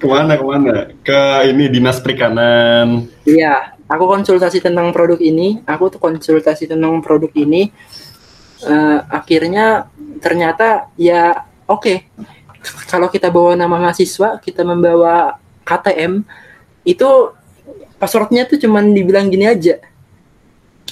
[0.00, 0.88] Ke mana ke mana?
[1.04, 3.04] Ke ini dinas perikanan.
[3.28, 5.60] Iya, aku konsultasi tentang produk ini.
[5.68, 7.68] Aku tuh konsultasi tentang produk ini.
[8.64, 9.92] Eh, akhirnya
[10.24, 12.08] ternyata ya oke.
[12.88, 15.36] Kalau kita bawa nama mahasiswa, kita membawa
[15.68, 16.24] KTM,
[16.88, 17.36] itu
[18.00, 19.76] passwordnya tuh cuman dibilang gini aja.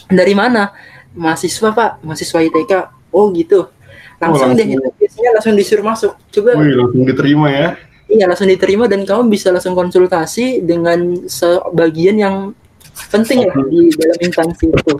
[0.07, 0.71] Dari mana?
[1.17, 2.73] Mahasiswa pak, mahasiswa ITK.
[3.11, 3.73] Oh gitu.
[4.21, 4.93] Langsung, deh, langsung.
[4.99, 6.13] biasanya langsung disuruh masuk.
[6.29, 7.69] Coba Wih, langsung diterima ya.
[8.09, 12.37] Iya langsung diterima dan kamu bisa langsung konsultasi dengan sebagian yang
[13.13, 14.93] penting lah di dalam instansi itu.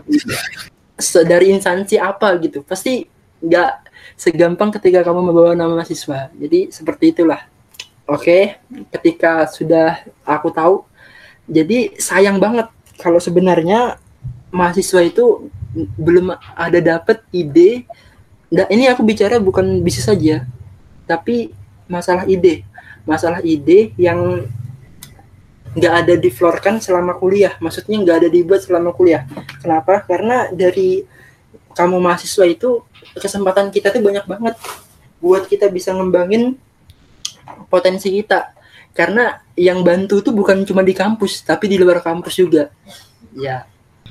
[0.99, 3.05] Se- Dari instansi apa gitu, pasti
[3.41, 3.71] nggak
[4.13, 6.29] segampang ketika kamu membawa nama mahasiswa.
[6.31, 7.41] Jadi seperti itulah.
[8.05, 8.57] Oke,
[8.93, 10.85] ketika sudah aku tahu,
[11.49, 12.69] jadi sayang banget
[13.01, 13.97] kalau sebenarnya
[14.53, 15.49] mahasiswa itu
[15.97, 17.85] belum ada dapat ide.
[18.49, 20.45] Nah, ini aku bicara bukan bisnis saja,
[21.05, 21.53] tapi
[21.85, 22.65] masalah ide
[23.09, 24.45] masalah ide yang
[25.73, 27.57] nggak ada diflorkan selama kuliah.
[27.57, 29.25] Maksudnya nggak ada dibuat selama kuliah.
[29.61, 30.05] Kenapa?
[30.05, 31.05] Karena dari
[31.73, 32.85] kamu mahasiswa itu
[33.17, 34.55] kesempatan kita tuh banyak banget
[35.17, 36.53] buat kita bisa ngembangin
[37.69, 38.53] potensi kita.
[38.93, 42.73] Karena yang bantu tuh bukan cuma di kampus, tapi di luar kampus juga.
[43.35, 43.63] Ya.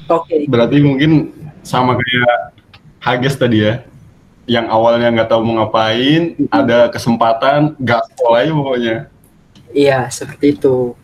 [0.08, 0.48] Oke.
[0.48, 2.56] Berarti mungkin sama kayak
[2.98, 3.84] Hages tadi ya.
[4.48, 8.96] Yang awalnya nggak tahu mau ngapain, ada kesempatan, nggak sekolah aja pokoknya.
[9.76, 10.96] Iya, seperti itu.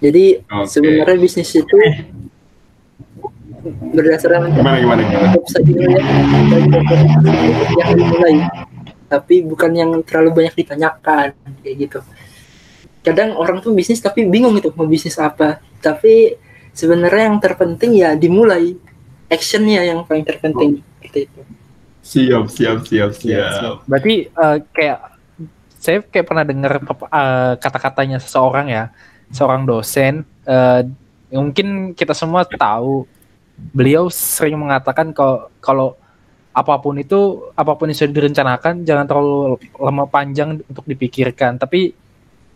[0.00, 0.68] Jadi Oke.
[0.72, 1.78] sebenarnya bisnis itu
[3.66, 5.34] berdasarkan Gimana gimana gimana?
[5.34, 5.98] ya
[7.82, 8.36] yang dimulai
[9.06, 11.98] tapi bukan yang terlalu banyak ditanyakan kayak gitu
[13.06, 16.34] kadang orang tuh bisnis tapi bingung itu mau bisnis apa tapi
[16.74, 18.74] sebenarnya yang terpenting ya dimulai
[19.30, 21.40] actionnya yang paling terpenting seperti itu
[22.06, 23.76] Siap, siap, siap, siap.
[23.90, 24.98] Berarti eh, kayak
[25.82, 28.84] saya kayak pernah dengar eh, kata-katanya seseorang ya,
[29.34, 30.22] seorang dosen.
[30.46, 30.86] eh,
[31.34, 33.02] yang mungkin kita semua tahu,
[33.74, 35.88] beliau sering mengatakan kalau kalau
[36.54, 41.58] apa pun itu, apa pun yang sudah direncanakan, jangan terlalu lama panjang untuk dipikirkan.
[41.58, 41.90] Tapi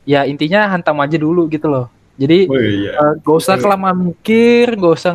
[0.05, 1.87] ya intinya hantam aja dulu gitu loh.
[2.21, 2.93] Jadi Oh iya.
[3.01, 5.13] eh, gak usah kelamaan mikir, gak usah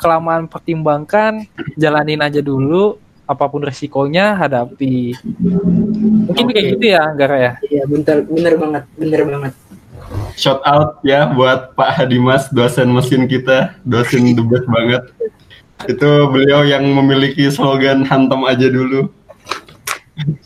[0.00, 1.44] kelamaan pertimbangkan,
[1.76, 2.96] jalanin aja dulu.
[3.26, 5.18] Apa pun resikonya hadapi.
[6.30, 7.52] Mungkin kayak gitu ya, Gara ya.
[7.66, 9.52] iya bener bener banget bener banget
[10.38, 15.02] Shout out ya buat Pak Hadimas, dosen mesin kita, dosen the best banget.
[15.90, 19.10] Itu beliau yang memiliki slogan hantam aja dulu.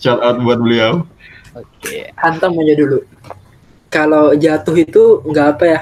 [0.00, 1.04] Shout out buat beliau.
[1.52, 2.08] Oke.
[2.16, 3.02] hantam aja dulu.
[3.90, 5.80] Kalau jatuh itu nggak apa ya.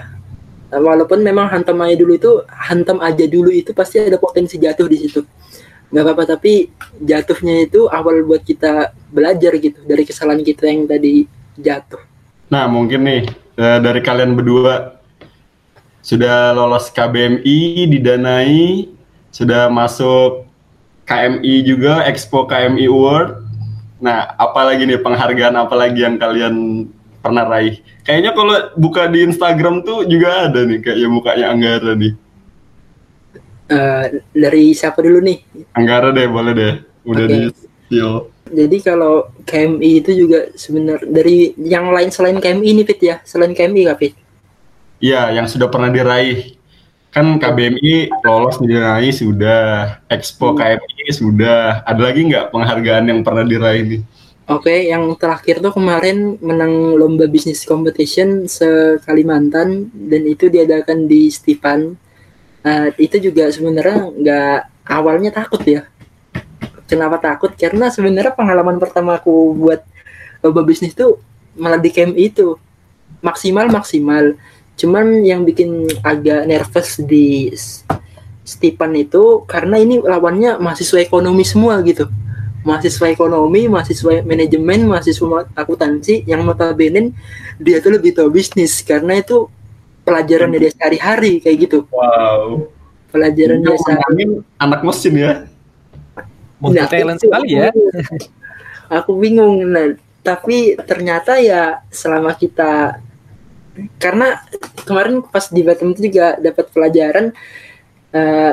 [0.69, 4.97] Walaupun memang hantam aja dulu itu hantam aja dulu itu pasti ada potensi jatuh di
[5.01, 5.25] situ.
[5.89, 6.69] Nggak apa-apa tapi
[7.01, 11.25] jatuhnya itu awal buat kita belajar gitu dari kesalahan kita yang tadi
[11.57, 12.01] jatuh.
[12.49, 13.23] Nah, mungkin nih
[13.57, 15.01] eh, dari kalian berdua
[16.01, 18.89] sudah lolos KBMI, didanai,
[19.29, 20.49] sudah masuk
[21.05, 23.45] KMI juga, Expo KMI Award.
[24.01, 26.89] Nah, apalagi nih penghargaan apalagi yang kalian
[27.21, 27.83] pernah raih?
[28.07, 32.13] Kayaknya kalau buka di Instagram tuh juga ada nih kayak ya mukanya Anggara nih.
[33.69, 35.39] Eh, dari siapa dulu nih?
[35.77, 36.75] Anggara deh, boleh deh.
[37.05, 37.33] Udah Oke.
[37.33, 38.13] di spill.
[38.49, 43.53] Jadi kalau KMI itu juga sebenarnya dari yang lain selain KMI ini Fit ya, selain
[43.53, 44.17] KMI kah Fit?
[45.05, 46.57] Iya, yang sudah pernah diraih.
[47.13, 51.85] Kan KBMI lolos diraih sudah, Expo KMI sudah.
[51.85, 54.01] Ada lagi nggak penghargaan yang pernah diraih nih?
[54.49, 61.29] Oke, yang terakhir tuh kemarin menang lomba bisnis competition se Kalimantan dan itu diadakan di
[61.29, 61.93] Stipan.
[62.65, 64.59] Eh, itu juga sebenarnya nggak
[64.89, 65.85] awalnya takut ya.
[66.89, 67.53] Kenapa takut?
[67.61, 69.85] Karena sebenarnya pengalaman pertama aku buat
[70.41, 71.21] lomba bisnis tuh
[71.53, 72.57] malah di camp itu
[73.21, 74.33] maksimal maksimal.
[74.81, 77.85] Cuman yang bikin agak nervous di S-
[78.49, 82.09] Stipan itu karena ini lawannya mahasiswa ekonomi semua gitu
[82.69, 87.17] mahasiswa ekonomi, mahasiswa manajemen, mahasiswa akuntansi yang notabene
[87.57, 89.49] dia tuh lebih tahu bisnis karena itu
[90.05, 91.79] pelajaran dia sehari-hari kayak gitu.
[91.89, 92.69] Wow.
[93.09, 94.45] Pelajaran dia sehari.
[94.61, 95.33] Anak mesin ya.
[96.61, 97.73] Multi Nah, talent sekali ya.
[97.73, 97.89] aku-
[99.01, 99.65] Aku bingung.
[99.69, 103.01] Nah, tapi ternyata ya selama kita
[103.97, 104.43] karena
[104.83, 107.31] kemarin pas di Batam itu juga dapat pelajaran
[108.11, 108.53] eh,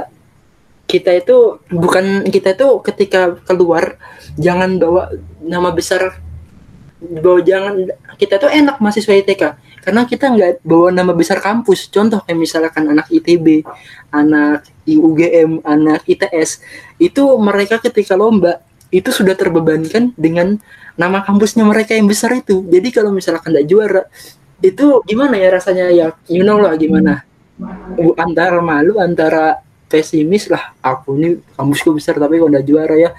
[0.96, 4.00] kita itu bukan kita itu ketika keluar
[4.40, 5.12] jangan bawa
[5.44, 6.24] nama besar
[7.04, 9.44] bawa jangan kita tuh enak mahasiswa ITK
[9.86, 11.94] karena kita nggak bawa nama besar kampus.
[11.94, 13.62] Contoh kayak misalkan anak ITB
[14.10, 16.66] anak IUGM anak ITS
[16.98, 20.58] itu mereka ketika lomba itu sudah terbebankan dengan
[20.98, 22.66] nama kampusnya mereka yang besar itu.
[22.66, 24.04] Jadi kalau misalkan nggak juara
[24.66, 26.08] itu gimana ya rasanya ya?
[26.26, 27.22] You know lah gimana.
[28.18, 30.74] Antara malu antara pesimis lah.
[30.82, 33.12] Aku ini kampusku besar tapi kok nggak juara ya.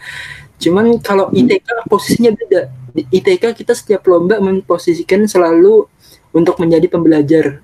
[0.56, 2.72] Cuman kalau ITK posisinya beda.
[2.96, 5.84] Di ITK kita setiap lomba memposisikan selalu
[6.32, 7.60] untuk menjadi pembelajar.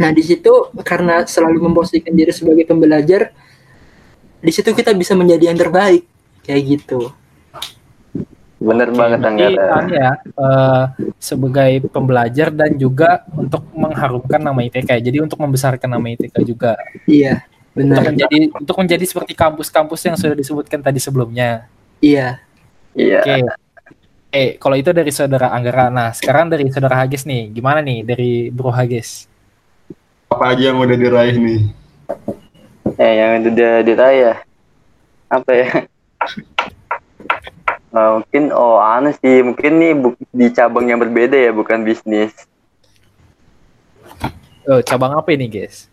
[0.00, 3.32] Nah di situ karena selalu memposisikan diri sebagai pembelajar
[4.44, 6.04] di situ kita bisa menjadi yang terbaik.
[6.44, 7.12] Kayak gitu.
[8.64, 9.92] Bener banget Jadi, Anggara.
[9.92, 10.84] ya eh,
[11.20, 14.88] sebagai pembelajar dan juga untuk mengharumkan nama ITK.
[15.04, 16.72] Jadi untuk membesarkan nama ITK juga.
[17.04, 17.44] iya
[17.74, 21.66] Untuk benar menjadi untuk menjadi seperti kampus-kampus yang sudah disebutkan tadi sebelumnya.
[21.98, 22.38] iya
[22.94, 23.20] Iya.
[23.26, 23.34] Oke.
[24.30, 25.90] Eh, kalau itu dari saudara Anggara.
[25.90, 27.50] Nah, sekarang dari saudara Hagis nih.
[27.50, 29.26] Gimana nih dari Bro Hagis?
[30.30, 31.60] Apa aja yang udah diraih nih?
[32.98, 34.32] Eh, yang udah diraya.
[35.26, 35.70] Apa ya?
[37.94, 42.34] Eh, mungkin oh aneh sih mungkin nih bu- di cabang yang berbeda ya bukan bisnis
[44.64, 45.92] Oh, cabang apa ini, guys?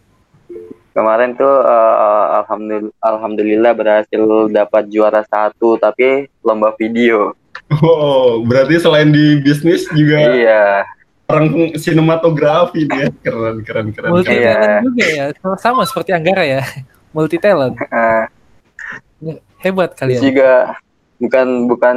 [0.92, 7.36] Kemarin tuh eh, alhamdulillah alhamdulillah berhasil dapat juara satu tapi lomba video
[7.72, 10.84] Wow, berarti selain di bisnis juga iya
[11.32, 14.12] orang sinematografi dia keren keren keren.
[14.12, 14.44] Multi keren.
[14.44, 14.52] Iya.
[14.52, 15.26] talent juga ya.
[15.40, 16.60] Sama, sama seperti Anggara ya.
[17.16, 17.80] Multi talent.
[17.80, 18.24] Eh,
[19.64, 20.20] Hebat kalian.
[20.20, 20.76] juga
[21.22, 21.96] bukan bukan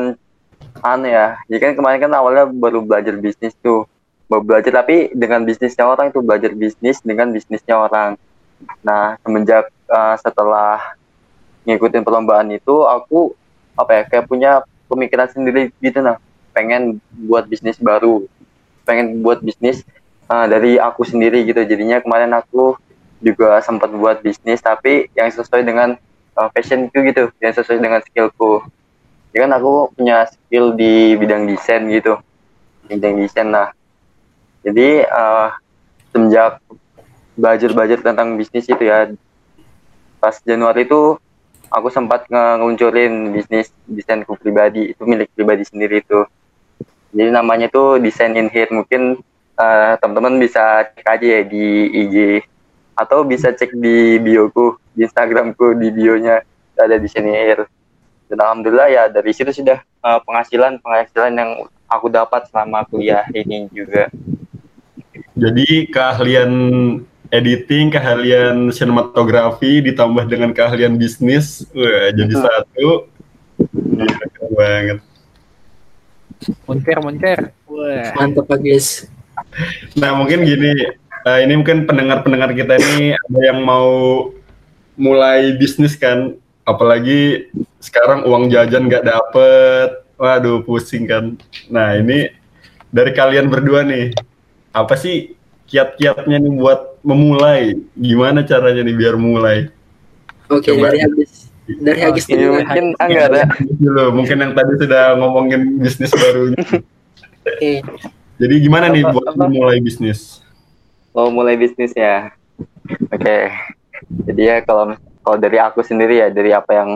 [0.84, 3.88] aneh ya jadi kan kemarin kan awalnya baru belajar bisnis tuh
[4.28, 8.20] baru belajar tapi dengan bisnisnya orang itu belajar bisnis dengan bisnisnya orang
[8.84, 10.96] nah semenjak eh, setelah
[11.64, 13.32] ngikutin perlombaan itu aku
[13.74, 14.52] apa ya kayak punya
[14.86, 16.20] pemikiran sendiri gitu nah.
[16.54, 18.30] Pengen buat bisnis baru.
[18.86, 19.82] Pengen buat bisnis
[20.30, 21.66] eh, dari aku sendiri gitu.
[21.66, 22.78] Jadinya kemarin aku
[23.18, 25.96] juga sempat buat bisnis tapi yang sesuai dengan
[26.36, 27.32] uh, passionku gitu.
[27.40, 28.62] Yang sesuai dengan skillku.
[29.34, 32.20] Ya kan aku punya skill di bidang desain gitu.
[32.86, 33.74] Bidang desain lah
[34.64, 35.52] jadi uh,
[36.10, 36.58] semenjak
[37.34, 39.10] belajar-belajar tentang bisnis itu ya
[40.22, 41.18] pas Januari itu
[41.68, 46.24] aku sempat nge- ngeluncurin bisnis desainku pribadi itu milik pribadi sendiri itu
[47.14, 49.22] jadi namanya tuh desain in here mungkin
[49.54, 52.16] uh, teman-teman bisa cek aja ya di IG
[52.94, 56.42] atau bisa cek di bioku di Instagramku di bionya
[56.74, 57.66] ada di sini Air.
[58.26, 61.50] Dan alhamdulillah ya dari situ sudah uh, penghasilan penghasilan yang
[61.86, 64.10] aku dapat selama kuliah ini juga.
[65.38, 66.50] Jadi keahlian
[67.34, 73.10] editing, keahlian sinematografi ditambah dengan keahlian bisnis, wah jadi satu.
[73.74, 74.98] Gila, keren banget.
[76.66, 77.38] Moncer, moncer.
[77.66, 78.14] Wah.
[78.14, 79.10] Mantap guys.
[79.98, 80.94] Nah mungkin gini,
[81.26, 84.30] eh, ini mungkin pendengar-pendengar kita ini ada yang mau
[84.94, 87.50] mulai bisnis kan, apalagi
[87.82, 91.34] sekarang uang jajan nggak dapet, waduh pusing kan.
[91.66, 92.30] Nah ini
[92.94, 94.14] dari kalian berdua nih,
[94.70, 95.34] apa sih
[95.66, 97.76] kiat-kiatnya nih buat memulai?
[97.94, 99.68] Gimana caranya nih biar mulai?
[100.48, 100.90] Oke, Coba.
[100.90, 102.52] dari habis dari habis Ini dulu.
[102.60, 103.42] mungkin Anggara.
[103.80, 106.60] Dulu, mungkin yang tadi sudah ngomongin bisnis barunya.
[107.44, 107.72] Oke.
[108.34, 109.46] Jadi gimana nih buat apa?
[109.46, 110.42] memulai bisnis?
[111.14, 112.34] Mau mulai bisnis ya.
[113.08, 113.52] Oke.
[114.28, 114.92] Jadi ya kalau
[115.24, 116.90] kalau dari aku sendiri ya dari apa yang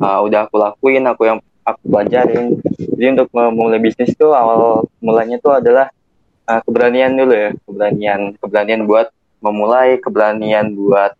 [0.00, 2.58] uh, udah aku lakuin, aku yang aku pelajarin.
[2.74, 5.92] Jadi untuk memulai bisnis tuh awal mulanya tuh adalah
[6.48, 11.14] uh, keberanian dulu ya, keberanian, keberanian buat memulai, keberanian buat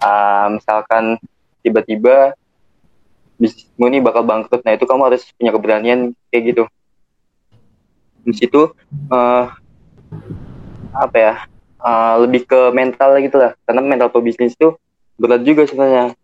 [0.00, 1.20] uh, misalkan
[1.60, 2.32] tiba-tiba
[3.40, 4.64] bisnismu ini bakal bangkrut.
[4.64, 6.64] Nah itu kamu harus punya keberanian kayak gitu.
[8.24, 8.72] Di situ
[9.12, 9.44] uh,
[10.92, 11.34] apa ya?
[11.80, 14.76] uh, lebih ke mental gitu lah karena mental pebisnis itu
[15.16, 16.14] berat juga sebenarnya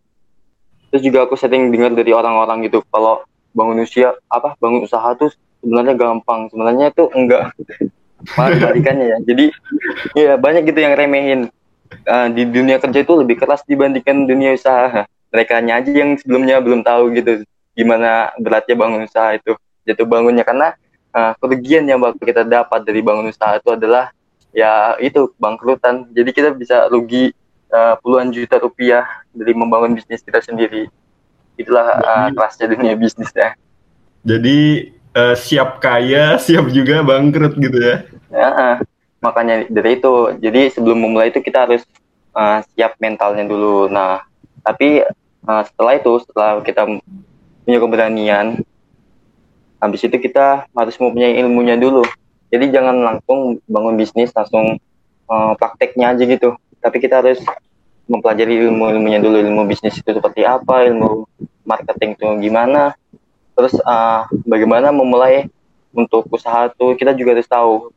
[0.93, 3.25] terus juga aku sering dengar dari orang-orang gitu kalau
[3.57, 5.33] bangun usia apa bangun usaha tuh
[5.65, 7.53] sebenarnya gampang sebenarnya itu enggak
[8.37, 9.19] malah kebalikannya ya.
[9.23, 9.45] Jadi
[10.17, 11.41] ya banyak gitu yang remehin.
[12.07, 15.07] Uh, di dunia kerja itu lebih keras dibandingkan dunia usaha.
[15.31, 19.55] Mereka aja yang sebelumnya belum tahu gitu gimana beratnya bangun usaha itu
[19.87, 20.43] jatuh bangunnya.
[20.43, 20.75] Karena
[21.15, 24.11] uh, kerugian yang bakal kita dapat dari bangun usaha itu adalah
[24.51, 26.11] ya itu bangkrutan.
[26.11, 27.31] Jadi kita bisa rugi
[27.71, 30.91] uh, puluhan juta rupiah dari membangun bisnis kita sendiri.
[31.55, 33.55] Itulah uh, kerasnya dunia bisnis ya.
[34.27, 37.97] Jadi eh, siap kaya, siap juga bangkrut gitu ya.
[38.29, 38.77] Ya, uh,
[39.25, 40.37] makanya dari itu.
[40.37, 41.83] Jadi sebelum memulai itu kita harus
[42.37, 43.89] uh, siap mentalnya dulu.
[43.89, 44.23] Nah
[44.61, 45.01] tapi
[45.49, 46.85] uh, setelah itu setelah kita
[47.65, 48.47] punya keberanian
[49.77, 52.05] habis itu kita harus mempunyai ilmunya dulu.
[52.51, 54.79] Jadi jangan langsung bangun bisnis langsung
[55.29, 56.55] uh, prakteknya aja gitu.
[56.81, 57.43] Tapi kita harus
[58.07, 59.37] mempelajari ilmu-ilmunya dulu.
[59.43, 61.27] Ilmu bisnis itu seperti apa ilmu
[61.67, 62.95] marketing itu gimana
[63.57, 65.49] terus uh, bagaimana memulai
[65.97, 66.93] untuk usaha tuh?
[66.95, 67.91] Kita juga harus tahu.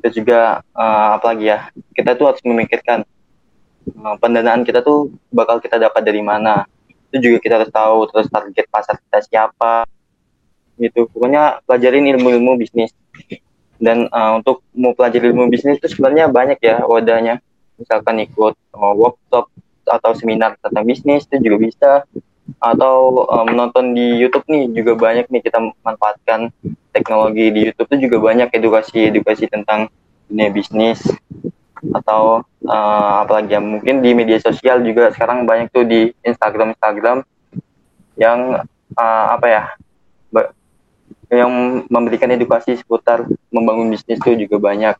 [0.00, 0.40] Kita juga
[0.72, 3.04] uh, apalagi ya kita tuh harus memikirkan
[4.02, 6.64] uh, pendanaan kita tuh bakal kita dapat dari mana.
[7.12, 9.84] Itu juga kita harus tahu terus target pasar kita siapa
[10.80, 11.06] gitu.
[11.12, 12.90] Pokoknya pelajarin ilmu-ilmu bisnis.
[13.82, 17.42] Dan uh, untuk mau pelajari ilmu bisnis itu sebenarnya banyak ya wadahnya.
[17.76, 19.50] Misalkan ikut uh, workshop
[19.82, 21.90] atau seminar tentang bisnis itu juga bisa
[22.58, 26.50] atau menonton di YouTube nih juga banyak nih kita manfaatkan
[26.90, 29.88] teknologi di YouTube itu juga banyak edukasi-edukasi tentang
[30.26, 31.00] dunia bisnis
[31.90, 37.26] atau uh, apalagi ya mungkin di media sosial juga sekarang banyak tuh di Instagram Instagram
[38.14, 38.62] yang
[38.94, 39.64] uh, apa ya
[41.32, 44.94] yang memberikan edukasi seputar membangun bisnis tuh juga banyak.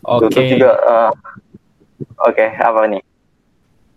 [0.00, 0.32] Oke.
[0.32, 1.12] Terus juga uh,
[2.24, 3.02] oke apa nih?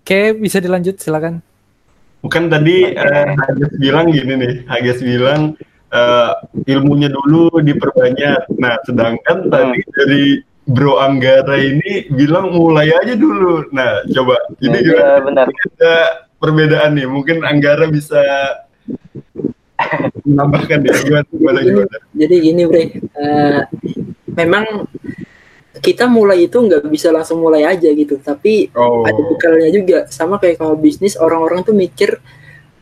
[0.08, 1.44] Oke, bisa dilanjut silakan.
[2.24, 5.60] Bukan tadi eh, Hages bilang gini nih, Hages bilang
[5.92, 6.32] eh,
[6.64, 8.48] ilmunya dulu diperbanyak.
[8.56, 13.68] Nah, sedangkan tadi dari Bro Anggara ini bilang mulai aja dulu.
[13.76, 15.04] Nah, coba ini gimana?
[15.04, 15.46] Iya benar.
[15.52, 15.96] ada
[16.40, 17.08] perbedaan nih.
[17.12, 18.24] Mungkin Anggara bisa
[20.24, 21.96] menambahkan deh gimana gimana gimana.
[22.16, 23.60] Jadi gini bre, Eh,
[24.40, 24.88] memang
[25.82, 29.98] kita mulai itu nggak bisa langsung mulai aja gitu, tapi Oh, ada bekalnya juga.
[30.12, 32.20] Sama kayak kalau bisnis orang-orang tuh mikir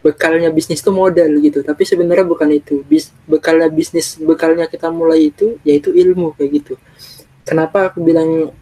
[0.06, 2.86] bekalnya bisnis tuh modal gitu, tapi sebenarnya bukan itu.
[2.86, 6.74] Bis, bekalnya bisnis, bekalnya kita mulai itu yaitu ilmu kayak gitu.
[7.46, 8.54] Kenapa aku bilang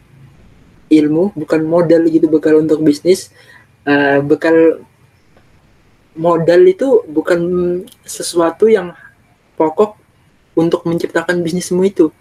[0.87, 3.31] ilmu bukan modal gitu bekal untuk bisnis?
[3.83, 4.79] Eh, bekal
[6.15, 7.39] modal itu bukan
[8.05, 8.93] sesuatu yang
[9.57, 9.97] pokok
[10.53, 12.13] untuk menciptakan bisnismu itu.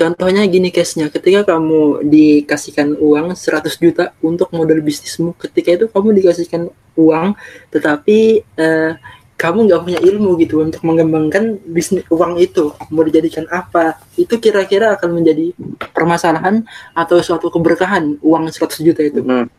[0.00, 6.16] Contohnya gini case-nya, ketika kamu dikasihkan uang 100 juta untuk modal bisnismu, ketika itu kamu
[6.16, 7.36] dikasihkan uang,
[7.68, 8.92] tetapi eh,
[9.36, 14.96] kamu nggak punya ilmu gitu untuk mengembangkan bisnis uang itu mau dijadikan apa, itu kira-kira
[14.96, 15.52] akan menjadi
[15.92, 16.64] permasalahan
[16.96, 19.20] atau suatu keberkahan uang 100 juta itu.
[19.20, 19.52] Hmm.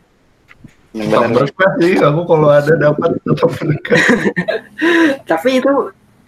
[0.92, 1.32] Benar.
[1.32, 1.96] berkah sih.
[2.02, 3.96] Aku kalau ada dapat tetap berkah.
[5.30, 5.72] Tapi itu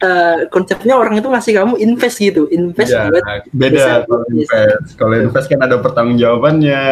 [0.04, 4.88] eh, konsepnya orang itu ngasih kamu invest gitu, invest Ya, buat beda kalau invest.
[4.93, 6.84] Kalau invest kan ada pertanggungjawabannya,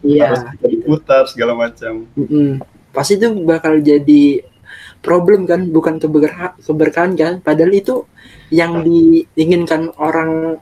[0.00, 0.26] Iya.
[0.30, 2.06] harus diputar segala macam.
[2.14, 2.62] Mm-mm.
[2.92, 4.44] pasti itu bakal jadi
[5.00, 8.04] problem kan bukan keberka- keberkahan kan padahal itu
[8.52, 10.60] yang diinginkan orang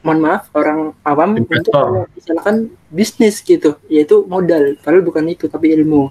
[0.00, 2.08] mohon maaf orang awam untuk Investor.
[2.10, 2.56] misalkan
[2.88, 6.08] bisnis gitu yaitu modal padahal bukan itu tapi ilmu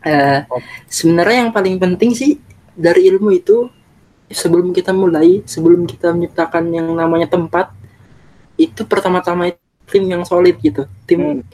[0.00, 0.40] Eh,
[0.86, 2.36] sebenarnya yang paling penting sih
[2.70, 3.72] dari ilmu itu
[4.34, 7.70] sebelum kita mulai, sebelum kita menciptakan yang namanya tempat,
[8.58, 9.54] itu pertama-tama
[9.88, 10.84] tim yang solid gitu.
[11.06, 11.46] Tim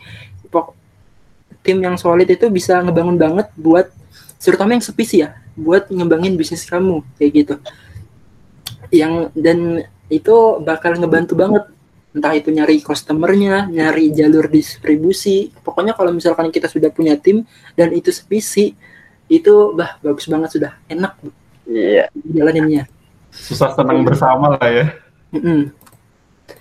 [0.49, 0.74] pok-
[1.61, 3.93] tim yang solid itu bisa ngebangun banget buat
[4.41, 7.55] terutama yang sepi sih ya, buat ngembangin bisnis kamu kayak gitu.
[8.91, 9.59] Yang dan
[10.11, 11.64] itu bakal ngebantu banget
[12.11, 15.55] entah itu nyari customernya, nyari jalur distribusi.
[15.62, 17.47] Pokoknya kalau misalkan kita sudah punya tim
[17.78, 18.74] dan itu sevisi,
[19.31, 21.14] itu bah bagus banget sudah enak
[21.71, 22.05] Iya.
[22.35, 22.91] jalaninnya.
[23.31, 24.87] Susah senang bersama lah ya.
[25.31, 25.71] Mm-mm.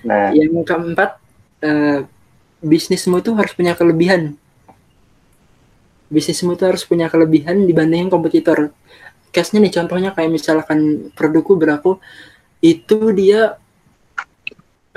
[0.06, 1.18] Nah, Yang keempat,
[1.66, 2.06] eh,
[2.62, 4.38] bisnismu itu harus punya kelebihan.
[6.14, 8.70] Bisnismu itu harus punya kelebihan dibandingin kompetitor.
[9.34, 12.02] Case-nya nih contohnya kayak misalkan produkku beraku
[12.62, 13.62] itu dia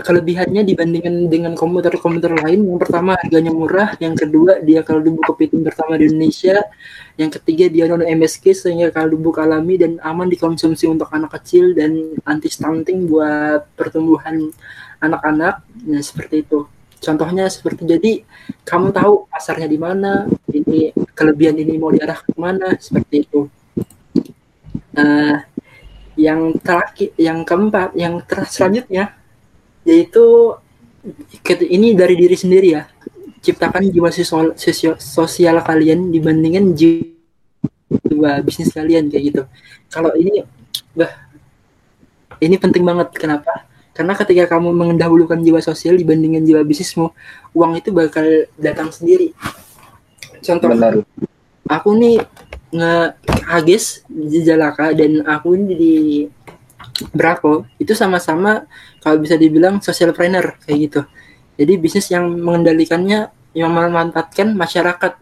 [0.02, 2.66] kelebihannya dibandingkan dengan komputer-komputer lain.
[2.66, 3.90] Yang pertama harganya murah.
[4.02, 6.60] Yang kedua dia kalau dibuka kepiting pertama di Indonesia.
[7.16, 11.72] Yang ketiga dia non MSG sehingga kalau dibuka alami dan aman dikonsumsi untuk anak kecil
[11.72, 14.50] dan anti stunting buat pertumbuhan
[15.00, 15.62] anak-anak.
[15.86, 16.66] Nah seperti itu.
[17.02, 18.12] Contohnya seperti jadi
[18.62, 23.50] kamu tahu pasarnya di mana ini kelebihan ini mau diarah ke mana seperti itu.
[24.94, 25.46] Nah
[26.14, 29.21] yang terakhir yang keempat yang ter selanjutnya
[29.82, 30.54] yaitu
[31.66, 32.86] ini dari diri sendiri ya.
[33.42, 34.54] Ciptakan jiwa sosial,
[35.02, 39.42] sosial kalian dibandingkan jiwa bisnis kalian kayak gitu.
[39.90, 40.46] Kalau ini
[40.94, 41.10] bah
[42.38, 43.10] ini penting banget.
[43.18, 43.66] Kenapa?
[43.92, 47.10] Karena ketika kamu mendahulukan jiwa sosial dibandingkan jiwa bisnismu
[47.52, 48.24] uang itu bakal
[48.56, 49.34] datang sendiri.
[50.42, 51.02] Contoh benar.
[51.70, 52.18] aku nih
[52.72, 52.94] nge
[53.46, 55.94] Agis di Jalaka dan aku ini di
[57.12, 58.66] Brako itu sama-sama
[59.02, 61.00] kalau bisa dibilang social planner kayak gitu.
[61.58, 65.12] Jadi bisnis yang mengendalikannya yang memanfaatkan masyarakat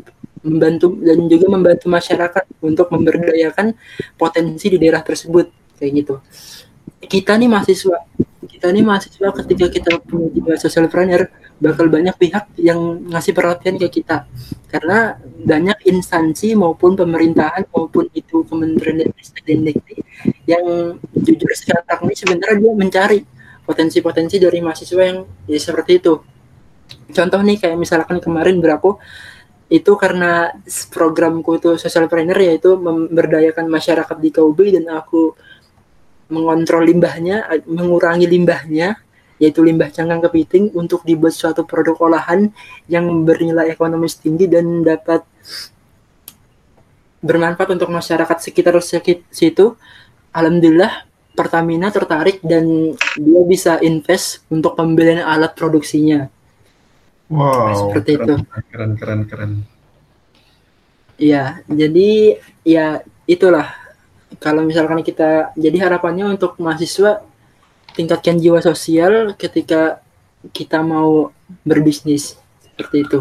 [0.40, 3.76] membantu dan juga membantu masyarakat untuk memberdayakan
[4.16, 6.14] potensi di daerah tersebut kayak gitu.
[7.00, 7.98] Kita nih mahasiswa,
[8.44, 11.28] kita nih mahasiswa ketika kita punya jiwa social planner
[11.60, 14.24] bakal banyak pihak yang ngasih perhatian ke kita
[14.72, 19.12] karena banyak instansi maupun pemerintahan maupun itu Kementerian
[19.44, 20.00] dan Dikti
[20.48, 23.18] yang jujur sekarang ini sebenarnya dia mencari
[23.64, 26.14] potensi-potensi dari mahasiswa yang ya seperti itu.
[27.10, 28.98] Contoh nih kayak misalkan kemarin berapa
[29.70, 30.50] itu karena
[30.90, 35.38] programku itu social planner yaitu memberdayakan masyarakat di KUB dan aku
[36.30, 38.98] mengontrol limbahnya, mengurangi limbahnya
[39.40, 42.52] yaitu limbah cangkang kepiting untuk dibuat suatu produk olahan
[42.92, 45.24] yang bernilai ekonomis tinggi dan dapat
[47.24, 49.80] bermanfaat untuk masyarakat sekitar sekit- situ.
[50.30, 56.28] Alhamdulillah Pertamina tertarik dan dia bisa invest untuk pembelian alat produksinya.
[57.30, 58.34] Wow, Seperti keren, itu.
[58.68, 59.52] keren, keren, keren.
[61.14, 63.00] Iya, jadi ya
[63.30, 63.70] itulah
[64.42, 67.22] kalau misalkan kita jadi harapannya untuk mahasiswa
[67.94, 70.02] tingkatkan jiwa sosial ketika
[70.50, 71.30] kita mau
[71.62, 73.20] berbisnis seperti itu.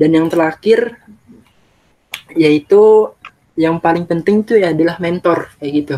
[0.00, 0.96] Dan yang terakhir
[2.32, 3.12] yaitu
[3.56, 5.96] yang paling penting tuh ya adalah mentor kayak gitu.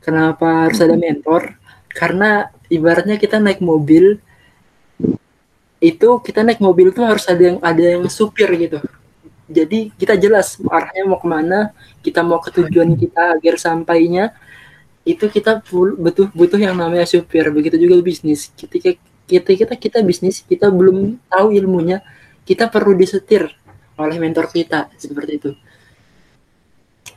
[0.00, 1.54] Kenapa harus ada mentor?
[1.92, 4.16] Karena ibaratnya kita naik mobil
[5.80, 8.80] itu kita naik mobil tuh harus ada yang ada yang supir gitu.
[9.50, 11.74] Jadi kita jelas arahnya mau ke mana,
[12.04, 14.30] kita mau ke tujuan kita agar sampainya
[15.02, 15.64] itu kita
[15.98, 17.48] butuh butuh yang namanya supir.
[17.50, 18.52] Begitu juga bisnis.
[18.54, 18.94] Ketika
[19.26, 22.04] kita kita kita bisnis kita belum tahu ilmunya,
[22.46, 23.50] kita perlu disetir
[23.98, 25.50] oleh mentor kita seperti itu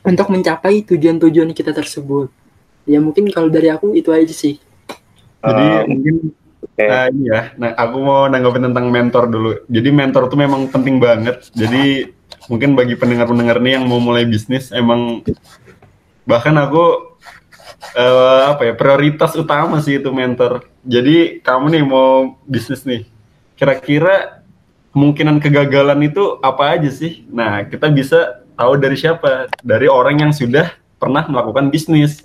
[0.04, 2.43] untuk mencapai tujuan-tujuan kita tersebut.
[2.84, 4.60] Ya mungkin kalau dari aku itu aja sih.
[5.44, 6.16] Jadi Eh, mungkin
[6.64, 6.84] oke.
[6.84, 7.42] Nah, ini ya.
[7.60, 9.52] Nah, aku mau nanggapin tentang mentor dulu.
[9.68, 11.48] Jadi mentor tuh memang penting banget.
[11.52, 12.12] Jadi
[12.52, 15.24] mungkin bagi pendengar-pendengar nih yang mau mulai bisnis emang
[16.28, 17.16] bahkan aku
[17.96, 20.68] eh, apa ya prioritas utama sih itu mentor.
[20.84, 23.08] Jadi kamu nih mau bisnis nih.
[23.56, 24.44] Kira-kira
[24.92, 27.24] kemungkinan kegagalan itu apa aja sih?
[27.32, 29.48] Nah, kita bisa tahu dari siapa?
[29.64, 30.72] Dari orang yang sudah
[31.02, 32.24] pernah melakukan bisnis.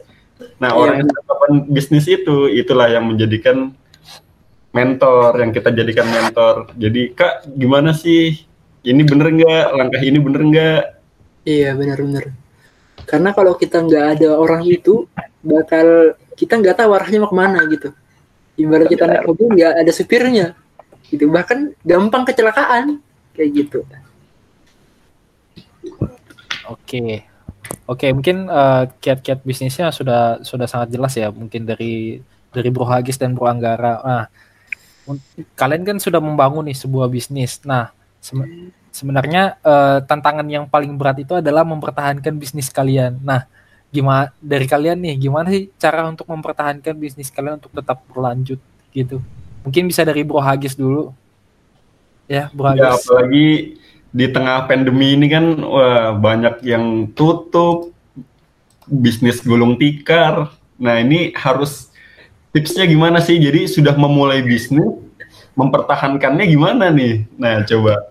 [0.58, 3.74] Nah, Iya, orang yang melakukan bisnis itu itulah yang menjadikan
[4.70, 6.70] mentor yang kita jadikan mentor.
[6.78, 8.46] Jadi kak gimana sih?
[8.86, 9.64] Ini bener nggak?
[9.74, 10.80] Langkah ini bener nggak?
[11.48, 12.30] Iya benar-benar.
[13.08, 15.08] Karena kalau kita nggak ada orang itu,
[15.40, 17.88] bakal kita nggak tahu arahnya mau ke mana gitu.
[18.58, 20.46] Ibarat kita naik mobil nggak ada supirnya,
[21.08, 21.30] gitu.
[21.30, 23.00] Bahkan gampang kecelakaan
[23.34, 23.80] kayak gitu.
[26.68, 27.24] Oke.
[27.88, 32.20] Oke, mungkin eh, kiat-kiat bisnisnya sudah sudah sangat jelas ya, mungkin dari
[32.52, 34.00] dari Bro Hagis dan Bro Anggara.
[34.04, 34.24] Nah,
[35.56, 37.60] kalian kan sudah membangun nih sebuah bisnis.
[37.64, 43.16] Nah, sem- sebenarnya eh, tantangan yang paling berat itu adalah mempertahankan bisnis kalian.
[43.24, 43.48] Nah,
[43.88, 48.60] gimana dari kalian nih gimana sih cara untuk mempertahankan bisnis kalian untuk tetap berlanjut
[48.92, 49.16] gitu
[49.64, 51.08] mungkin bisa dari Bro Hagis dulu
[52.28, 53.48] ya Bro Ya, Hagis apalagi
[54.08, 57.92] di tengah pandemi ini kan wah, banyak yang tutup,
[58.88, 60.52] bisnis gulung tikar.
[60.80, 61.92] Nah ini harus
[62.54, 63.36] tipsnya gimana sih?
[63.36, 64.98] Jadi sudah memulai bisnis,
[65.52, 67.28] mempertahankannya gimana nih?
[67.36, 68.08] Nah coba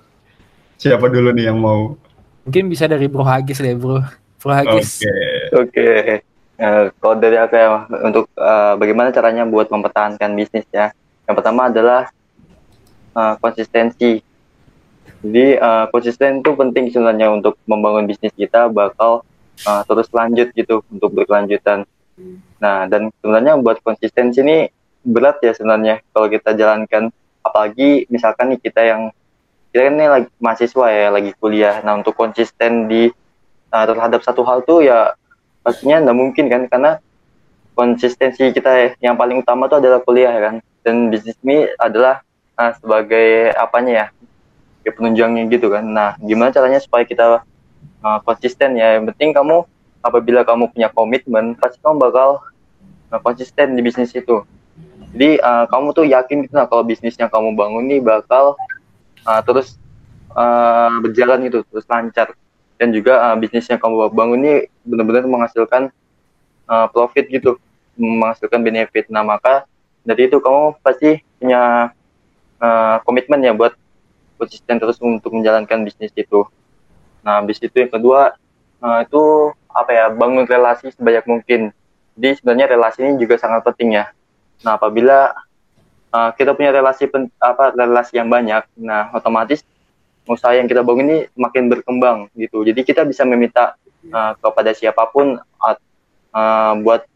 [0.78, 1.98] siapa dulu nih yang mau?
[2.48, 4.00] mungkin bisa dari Bro Hagis deh Bro
[4.40, 5.04] Bro Oke, Hagis
[5.52, 5.88] Oke,
[6.58, 10.90] Eh, kalau dari aku ya untuk eh, bagaimana caranya buat mempertahankan bisnis ya.
[11.30, 12.10] Yang pertama adalah
[13.14, 14.26] eh, konsistensi.
[15.26, 19.26] Jadi eh, konsisten itu penting sebenarnya untuk membangun bisnis kita bakal
[19.66, 21.86] eh, terus lanjut gitu untuk berkelanjutan.
[22.62, 24.70] Nah dan sebenarnya buat konsistensi ini
[25.06, 27.10] berat ya sebenarnya kalau kita jalankan.
[27.42, 29.02] Apalagi misalkan nih kita yang
[29.72, 31.80] kita kan ini lagi mahasiswa ya lagi kuliah.
[31.82, 33.10] Nah untuk konsisten di
[33.72, 35.18] eh, terhadap satu hal tuh ya
[35.66, 36.92] pastinya nggak mungkin kan karena
[37.78, 42.26] konsistensi kita yang paling utama itu adalah kuliah ya kan dan bisnis ini adalah
[42.58, 44.06] ah, sebagai apanya ya
[44.88, 45.84] kayak penunjangnya gitu kan.
[45.84, 47.44] Nah gimana caranya supaya kita
[48.00, 48.96] ah, konsisten ya?
[48.96, 49.68] Yang penting kamu
[50.00, 52.40] apabila kamu punya komitmen pasti kamu bakal
[53.12, 54.48] ah, konsisten di bisnis itu.
[55.12, 58.56] Jadi ah, kamu tuh yakin gitu nah kalau bisnis yang kamu bangun ini bakal
[59.28, 59.76] ah, terus
[60.32, 62.32] ah, berjalan gitu terus lancar.
[62.78, 64.54] Dan juga uh, bisnis yang kamu bangun ini
[64.86, 65.90] benar-benar menghasilkan
[66.70, 67.58] uh, profit gitu,
[67.98, 69.10] menghasilkan benefit.
[69.10, 69.66] Nah maka
[70.06, 71.90] dari itu kamu pasti punya
[72.62, 73.74] uh, komitmen ya buat
[74.38, 76.46] konsisten terus untuk menjalankan bisnis itu.
[77.26, 78.38] Nah habis itu yang kedua
[78.80, 81.62] uh, itu apa ya bangun relasi sebanyak mungkin.
[82.18, 84.10] Jadi sebenarnya relasi ini juga sangat penting ya.
[84.66, 85.34] Nah apabila
[86.14, 89.62] uh, kita punya relasi pen, apa relasi yang banyak, nah otomatis
[90.28, 92.66] usaha yang kita bangun ini makin berkembang gitu.
[92.66, 93.80] Jadi kita bisa meminta
[94.12, 97.08] uh, kepada siapa pun uh, buat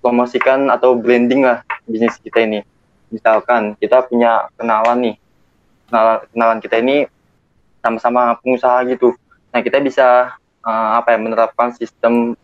[0.00, 2.64] promosikan atau branding lah bisnis kita ini.
[3.08, 5.14] Misalkan kita punya kenalan nih,
[5.88, 6.96] kenalan, kenalan kita ini
[7.80, 9.16] sama-sama pengusaha gitu.
[9.50, 12.36] Nah kita bisa uh, apa ya menerapkan sistem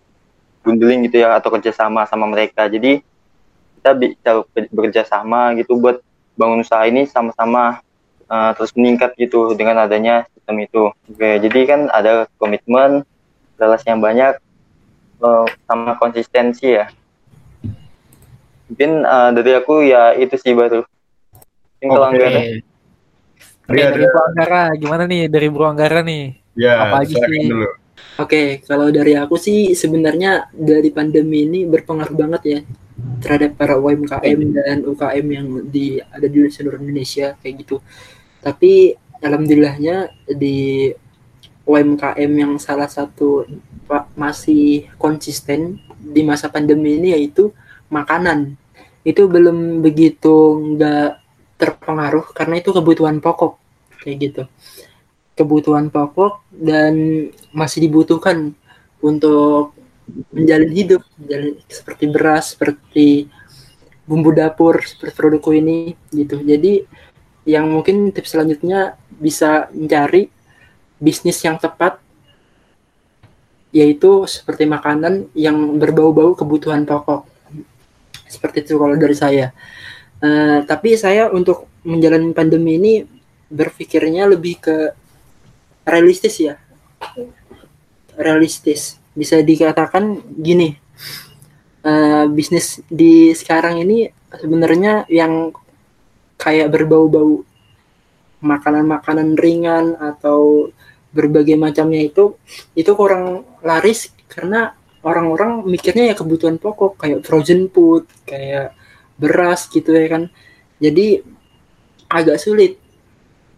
[0.65, 2.67] bundling gitu ya atau kerjasama sama mereka.
[2.67, 3.05] Jadi
[3.79, 4.31] kita bisa
[4.73, 6.01] bekerja sama gitu buat
[6.41, 7.85] bangun usaha ini sama-sama
[8.33, 10.83] uh, terus meningkat gitu dengan adanya sistem itu.
[11.13, 13.05] Oke, jadi kan ada komitmen,
[13.61, 14.41] relasi yang banyak,
[15.21, 16.89] uh, sama konsistensi ya.
[18.73, 20.83] Mungkin uh, dari aku ya itu sih baru.
[21.79, 22.25] Mungkin kalau Oke.
[22.25, 22.41] ada,
[23.65, 24.05] Oke, Iya, dari.
[24.05, 27.49] Bro Anggara gimana nih dari Bro Anggara nih Ya, Apa aja sih?
[27.51, 27.67] dulu.
[28.15, 32.61] Oke, kalau dari aku sih sebenarnya dari pandemi ini berpengaruh banget ya
[33.19, 37.83] terhadap para UMKM dan UKM yang di ada di seluruh Indonesia kayak gitu.
[38.39, 40.91] Tapi alhamdulillahnya di
[41.65, 43.49] UMKM yang salah satu
[44.15, 47.51] masih konsisten di masa pandemi ini yaitu
[47.91, 48.55] makanan.
[49.03, 50.35] Itu belum begitu
[50.77, 51.24] nggak
[51.65, 53.57] terpengaruh karena itu kebutuhan pokok
[54.05, 54.43] kayak gitu.
[55.35, 56.95] Kebutuhan pokok dan
[57.51, 58.53] masih dibutuhkan
[59.01, 59.73] untuk
[60.31, 63.27] menjalin hidup menjalin, seperti beras seperti
[64.05, 66.45] bumbu dapur seperti produkku ini gitu.
[66.45, 66.85] Jadi
[67.49, 70.29] yang mungkin tips selanjutnya bisa mencari
[71.01, 72.01] bisnis yang tepat
[73.75, 77.27] yaitu seperti makanan yang berbau-bau kebutuhan pokok.
[78.31, 79.51] Seperti itu kalau dari saya
[80.25, 82.93] Eh, tapi saya untuk menjalani pandemi ini
[83.53, 84.77] berpikirnya lebih ke
[85.85, 86.57] realistis ya.
[88.17, 88.97] Realistis.
[89.13, 90.81] Bisa dikatakan gini
[91.85, 95.53] eh, bisnis di sekarang ini sebenarnya yang
[96.41, 97.45] kayak berbau-bau
[98.41, 100.69] makanan-makanan ringan atau
[101.15, 102.35] berbagai macamnya itu
[102.75, 104.75] itu kurang laris karena
[105.07, 108.75] orang-orang mikirnya ya kebutuhan pokok kayak frozen food kayak
[109.19, 110.23] beras gitu ya kan.
[110.79, 111.23] Jadi
[112.11, 112.79] agak sulit.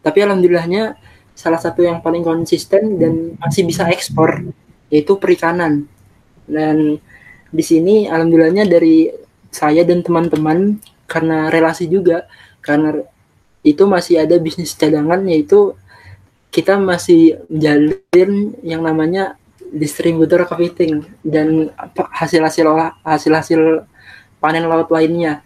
[0.04, 0.94] Tapi alhamdulillahnya
[1.36, 4.48] salah satu yang paling konsisten dan masih bisa ekspor
[4.88, 5.84] yaitu perikanan.
[6.46, 7.00] Dan
[7.50, 9.10] di sini alhamdulillahnya dari
[9.50, 12.26] saya dan teman-teman karena relasi juga
[12.60, 12.98] karena
[13.62, 15.74] itu masih ada bisnis cadangan yaitu
[16.50, 18.32] kita masih menjalin
[18.62, 19.34] yang namanya
[19.74, 21.70] distributor kepiting dan
[22.14, 23.84] hasil-hasil olah hasil-hasil
[24.38, 25.42] panen laut lainnya.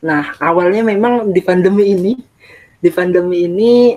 [0.00, 2.12] Nah, awalnya memang di pandemi ini
[2.80, 3.92] di pandemi ini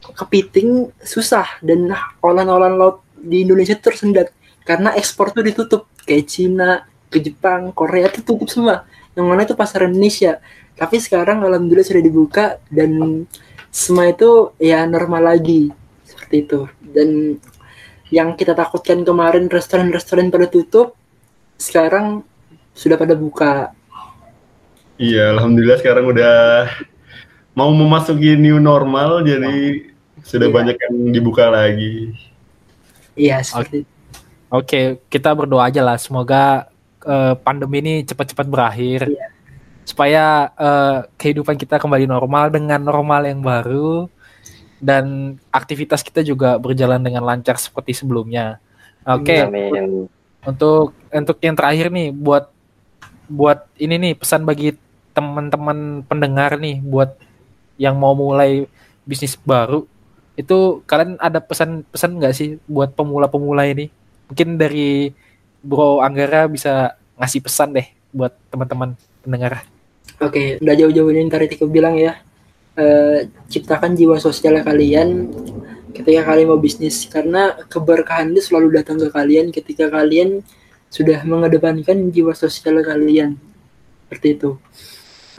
[0.00, 1.88] kepiting susah dan
[2.20, 4.32] olahan-olahan laut di Indonesia tersendat
[4.64, 8.86] karena ekspor tuh ditutup kayak Cina, ke Jepang, Korea tuh tutup semua.
[9.18, 10.38] Yang mana itu pasar Indonesia.
[10.78, 13.26] Tapi sekarang alhamdulillah sudah dibuka dan
[13.68, 15.74] semua itu ya normal lagi
[16.06, 16.60] seperti itu.
[16.80, 17.36] Dan
[18.14, 20.94] yang kita takutkan kemarin restoran-restoran pada tutup
[21.58, 22.22] sekarang
[22.72, 23.74] sudah pada buka.
[25.00, 26.68] Iya, alhamdulillah sekarang udah
[27.56, 29.88] mau memasuki new normal, jadi
[30.20, 30.54] sudah Iya.
[30.54, 32.12] banyak yang dibuka lagi.
[33.16, 33.88] Iya, seperti
[34.50, 36.66] Oke, kita berdoa aja lah semoga
[37.00, 39.08] eh, pandemi ini cepat-cepat berakhir.
[39.08, 39.26] Iya.
[39.88, 44.10] Supaya eh, kehidupan kita kembali normal dengan normal yang baru
[44.82, 48.58] dan aktivitas kita juga berjalan dengan lancar seperti sebelumnya.
[49.06, 50.10] Oke, Amin.
[50.44, 52.50] untuk untuk yang terakhir nih buat
[53.30, 54.74] buat ini nih pesan bagi
[55.20, 57.12] teman-teman pendengar nih buat
[57.76, 58.64] yang mau mulai
[59.04, 59.84] bisnis baru
[60.40, 63.92] itu kalian ada pesan-pesan nggak sih buat pemula-pemula ini
[64.32, 65.12] mungkin dari
[65.60, 67.84] Bro Anggara bisa ngasih pesan deh
[68.16, 69.60] buat teman-teman pendengar
[70.20, 72.20] Oke, udah jauh-jauh ini tadi Tiko bilang ya.
[72.76, 75.28] eh, ciptakan jiwa sosial kalian
[75.96, 80.40] ketika kalian mau bisnis karena keberkahan itu selalu datang ke kalian ketika kalian
[80.92, 83.40] sudah mengedepankan jiwa sosial kalian.
[84.06, 84.50] Seperti itu.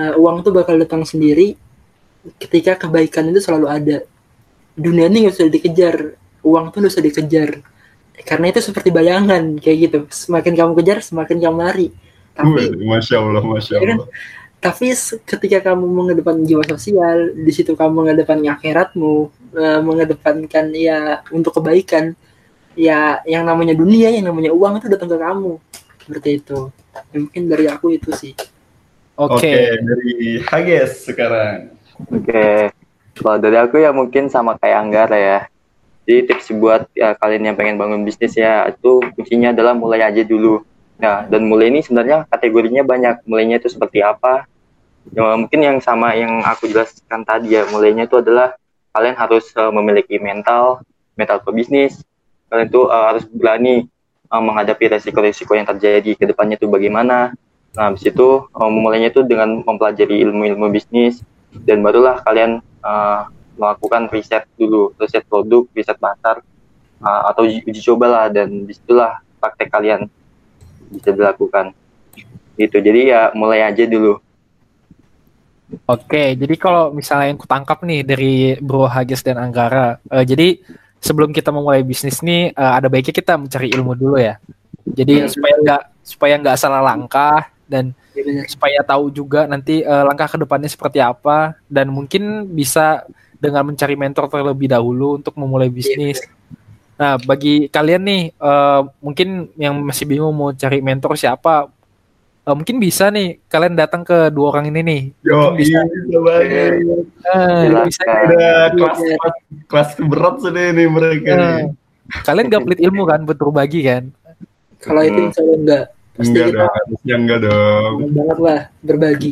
[0.02, 1.54] Eh, uang tuh bakal datang sendiri
[2.42, 3.98] ketika kebaikan itu selalu ada.
[4.74, 5.96] Dunia ini nggak usah dikejar,
[6.42, 7.50] uang tuh nggak usah dikejar.
[8.22, 9.98] Karena itu seperti bayangan kayak gitu.
[10.10, 11.88] Semakin kamu kejar, semakin kamu lari.
[12.34, 14.00] Tapi Masya Allah, Masya Ya kan?
[14.00, 14.10] Allah.
[14.62, 14.94] tapi
[15.26, 19.14] ketika kamu mengedepankan jiwa sosial di situ kamu mengedepankan akhiratmu
[19.58, 21.00] eh, mengedepankan ya
[21.34, 22.14] untuk kebaikan
[22.78, 25.52] ya yang namanya dunia yang namanya uang itu datang ke kamu
[26.06, 26.60] seperti itu
[26.92, 28.36] Ya, mungkin dari aku itu sih
[29.30, 29.54] oke
[29.86, 31.70] dari Hages sekarang.
[32.10, 32.74] Oke,
[33.14, 35.40] kalau dari aku ya mungkin sama kayak Anggara ya.
[36.10, 40.26] Jadi tips buat ya, kalian yang pengen bangun bisnis ya itu kuncinya adalah mulai aja
[40.26, 40.66] dulu.
[40.98, 43.26] Nah, dan mulai ini sebenarnya kategorinya banyak.
[43.30, 44.50] Mulainya itu seperti apa?
[45.14, 47.70] Ya, mungkin yang sama yang aku jelaskan tadi ya.
[47.70, 48.58] Mulainya itu adalah
[48.94, 50.82] kalian harus eh, memiliki mental,
[51.14, 52.02] mental pebisnis.
[52.50, 53.86] Kalian itu eh, harus berani
[54.30, 57.38] eh, menghadapi resiko-resiko yang terjadi ke depannya itu bagaimana.
[57.72, 61.24] Nah, habis itu eh, memulainya itu dengan mempelajari ilmu-ilmu bisnis
[61.64, 63.22] dan barulah kalian eh,
[63.56, 66.44] melakukan riset dulu, riset produk, riset pasar,
[67.00, 70.08] eh, atau uji, uji coba lah dan di situlah praktek kalian
[70.92, 71.72] bisa dilakukan.
[72.60, 72.78] Gitu.
[72.84, 74.20] Jadi ya mulai aja dulu.
[75.88, 80.60] Oke, jadi kalau misalnya yang kutangkap nih dari Bro Hages dan Anggara, eh, jadi
[81.00, 84.36] sebelum kita memulai bisnis nih, eh, ada baiknya kita mencari ilmu dulu ya.
[84.84, 90.28] Jadi supaya nggak supaya nggak salah langkah dan ya supaya tahu juga nanti eh, langkah
[90.28, 93.08] ke depannya seperti apa dan mungkin bisa
[93.40, 96.20] dengan mencari mentor terlebih dahulu untuk memulai bisnis.
[96.94, 101.66] Nah, bagi kalian nih, eh, mungkin yang masih bingung mau cari mentor siapa,
[102.46, 105.02] eh, mungkin bisa nih kalian datang ke dua orang ini nih.
[105.26, 105.82] Yo, bisa.
[105.82, 106.72] bisa banget.
[107.26, 107.86] Silakan.
[107.90, 111.32] bisa Udah kelas, kelas, kelas berat sudah ini mereka.
[111.34, 111.64] Eh, nih.
[112.22, 114.04] kalian gak pelit ilmu kan buat berbagi kan?
[114.82, 115.28] kalau itu Hmm.
[115.30, 115.86] insya Allah enggak
[116.16, 117.94] pasti Enggak kita dong, harusnya enggak dong.
[117.98, 119.32] senang banget lah berbagi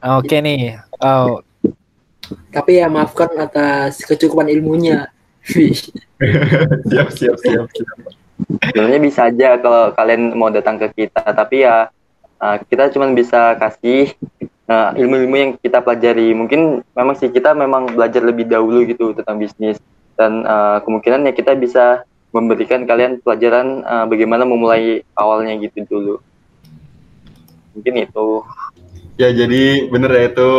[0.00, 0.80] Oke nih.
[1.04, 1.44] Oh,
[2.48, 5.12] tapi ya maafkan atas kecukupan ilmunya
[6.90, 7.98] siap, siap, siap, siap.
[8.72, 11.88] Sebenarnya bisa aja kalau kalian mau datang ke kita, tapi ya
[12.40, 14.12] uh, kita cuma bisa kasih
[14.68, 16.32] uh, ilmu-ilmu yang kita pelajari.
[16.32, 19.80] Mungkin memang sih kita memang belajar lebih dahulu gitu tentang bisnis
[20.16, 26.14] dan uh, kemungkinan ya kita bisa memberikan kalian pelajaran uh, bagaimana memulai awalnya gitu dulu.
[27.74, 28.28] Mungkin itu.
[29.20, 30.50] Ya jadi bener ya itu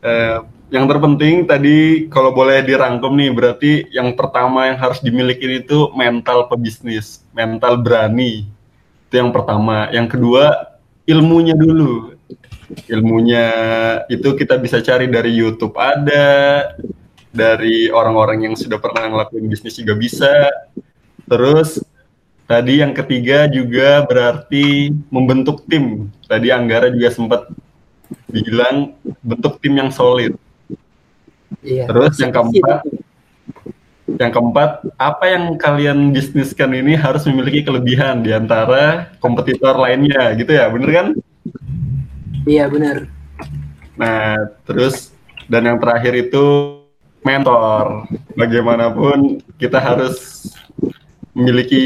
[0.00, 0.36] eh,
[0.72, 6.48] yang terpenting tadi kalau boleh dirangkum nih berarti yang pertama yang harus dimiliki itu mental
[6.48, 8.48] pebisnis, mental berani.
[9.06, 9.92] Itu yang pertama.
[9.92, 10.44] Yang kedua
[11.04, 12.16] ilmunya dulu.
[12.88, 13.46] Ilmunya
[14.08, 16.72] itu kita bisa cari dari YouTube ada,
[17.32, 20.32] dari orang-orang yang sudah pernah ngelakuin bisnis juga bisa.
[21.26, 21.80] Terus
[22.52, 26.12] Tadi yang ketiga juga berarti membentuk tim.
[26.28, 27.48] Tadi Anggara juga sempat
[28.28, 28.92] bilang
[29.24, 30.36] bentuk tim yang solid.
[31.64, 32.84] iya Terus yang keempat,
[34.20, 34.70] yang keempat,
[35.00, 40.90] apa yang kalian bisniskan ini harus memiliki kelebihan di antara kompetitor lainnya, gitu ya, bener
[40.92, 41.06] kan?
[42.44, 43.08] iya benar
[43.96, 44.34] Nah,
[44.68, 45.14] terus
[45.48, 46.44] dan yang terakhir itu
[47.22, 48.06] mentor.
[48.34, 50.46] Bagaimanapun kita harus
[51.32, 51.84] memiliki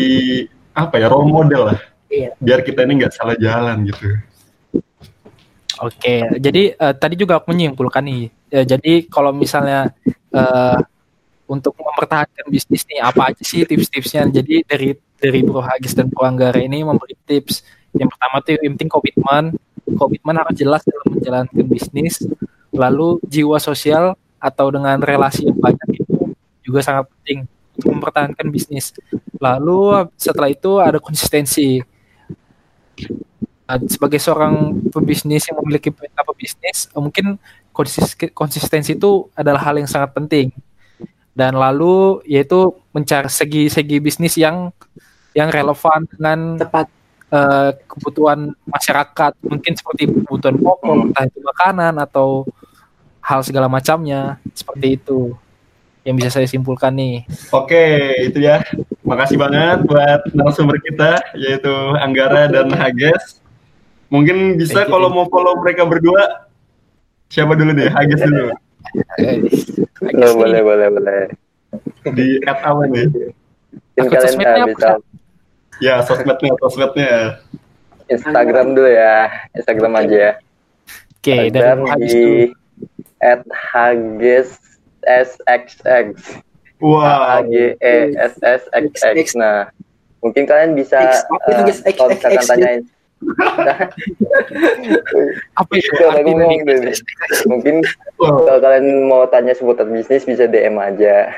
[0.77, 1.81] apa ya role model lah,
[2.13, 4.19] iya biar kita ini nggak salah jalan gitu.
[5.81, 8.33] Oke, jadi eh, tadi juga aku menyimpulkan nih.
[8.49, 9.93] Ya, jadi kalau misalnya
[10.33, 10.79] eh,
[11.47, 14.27] untuk mempertahankan bisnis nih, apa aja sih tips-tipsnya?
[14.29, 17.63] Jadi dari dari Bro Hagis dan Bro Anggara ini memberi tips.
[17.97, 19.45] Yang pertama tuh yang penting komitmen.
[19.97, 22.25] Komitmen harus jelas dalam menjalankan bisnis.
[22.75, 26.35] Lalu jiwa sosial atau dengan relasi yang banyak itu
[26.67, 28.97] juga sangat penting untuk mempertahankan bisnis.
[29.37, 31.81] Lalu setelah itu ada konsistensi.
[33.67, 37.35] Uh, sebagai seorang pebisnis yang memiliki peta pebisnis, uh, mungkin
[37.75, 40.55] konsis- konsistensi itu adalah hal yang sangat penting.
[41.37, 44.73] Dan lalu yaitu mencari segi-segi bisnis yang
[45.37, 46.89] yang relevan dengan tepat
[47.29, 52.49] eh, kebutuhan masyarakat, mungkin seperti kebutuhan pokok, entah itu makanan atau
[53.27, 55.35] hal segala macamnya, seperti itu
[56.07, 57.27] yang bisa saya simpulkan nih.
[57.51, 58.63] Oke, itu ya.
[59.03, 63.43] Makasih banget buat narasumber kita yaitu Anggara dan Hages.
[64.07, 66.47] Mungkin bisa kalau mau follow mereka berdua
[67.27, 67.91] siapa dulu deh?
[67.91, 68.55] Hages dulu.
[69.19, 69.43] Eh,
[69.97, 71.21] Oh, boleh, boleh, boleh.
[72.15, 73.09] Di app apa nih?
[73.97, 74.91] Mungkin Akun kalian sosmednya uh, apa, bisa?
[75.81, 77.13] Ya, sosmednya, sosmednya.
[78.07, 79.17] Instagram dulu ya.
[79.57, 80.33] Instagram aja ya.
[81.17, 82.66] Oke, Instagram Bung Hafiz di dulu.
[83.27, 84.63] At Hages
[85.03, 86.39] SXX.
[86.79, 87.43] Wow.
[87.43, 89.35] H G E S S X X.
[89.35, 89.75] Nah,
[90.23, 91.67] mungkin kalian bisa uh?
[91.67, 92.83] X, kalau misalkan tanyain
[95.57, 95.89] Apa itu?
[97.49, 97.81] Mungkin
[98.21, 101.33] kalau kalian mau tanya seputar bisnis bisa DM aja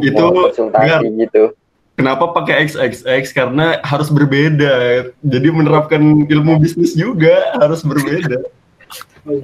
[0.00, 1.52] Itu mau konsultasi gitu
[2.00, 3.36] kenapa pakai XXX?
[3.36, 5.04] Karena harus berbeda.
[5.20, 8.40] Jadi menerapkan ilmu bisnis juga harus berbeda.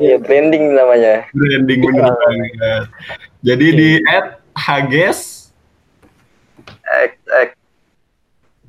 [0.01, 2.85] Iya branding namanya Branding bener banget.
[3.45, 5.53] Jadi di add Hages
[6.87, 7.49] X X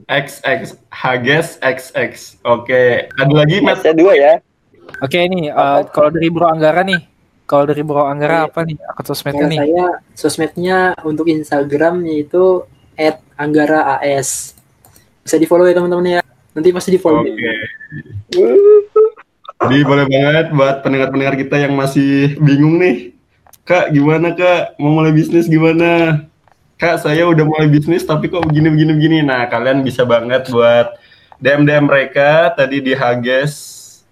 [0.07, 0.61] XX
[0.91, 2.13] Hages XX.
[2.43, 3.79] Oke, ada lagi Mas?
[3.79, 4.33] Matchnya dua ya
[4.99, 7.03] Oke nih, eh, kalau dari Bro Anggara nih,
[7.43, 9.59] kalau dari Bro Anggara apa nih akun sosmednya Ya, nih?
[9.59, 12.63] saya sosmednya untuk Instagram yaitu
[13.35, 14.55] @anggara_as.
[15.21, 16.21] Bisa di follow ya teman-teman ya.
[16.55, 17.21] Nanti pasti di follow.
[17.21, 17.51] Oke.
[19.57, 23.17] Jadi boleh banget buat pendengar-pendengar kita yang masih bingung nih.
[23.67, 24.77] Kak, gimana kak?
[24.79, 26.23] Mau mulai bisnis gimana?
[26.77, 29.17] Kak, saya udah mulai bisnis tapi kok begini begini begini.
[29.25, 30.93] Nah, kalian bisa banget buat
[31.41, 33.53] DM DM mereka tadi di Hages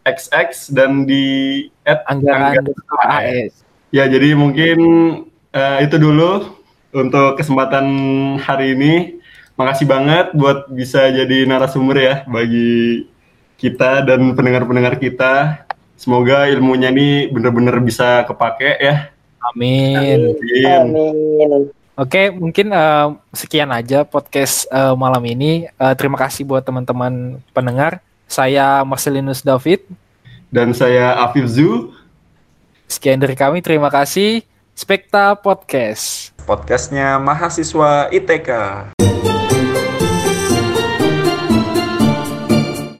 [0.01, 3.61] XX dan di at Anggaran Anggaran AS.
[3.93, 4.77] Ya, jadi mungkin
[5.53, 6.57] eh, itu dulu
[6.89, 7.85] untuk kesempatan
[8.41, 8.93] hari ini.
[9.55, 13.07] Makasih banget buat bisa jadi narasumber ya bagi
[13.55, 15.65] kita dan pendengar-pendengar kita.
[15.95, 19.09] Semoga ilmunya ini benar-benar bisa kepake ya.
[19.53, 20.35] Amin.
[20.35, 20.65] Amin.
[20.65, 21.63] Amin
[21.95, 25.63] Oke, mungkin eh, sekian aja podcast eh, malam ini.
[25.71, 28.03] Eh, terima kasih buat teman-teman pendengar.
[28.27, 29.87] Saya Marcelinus David.
[30.51, 31.95] Dan saya Afif Zu.
[32.91, 33.63] Sekian dari kami.
[33.63, 34.43] Terima kasih.
[34.75, 36.35] Spekta Podcast.
[36.43, 38.51] Podcastnya mahasiswa ITK.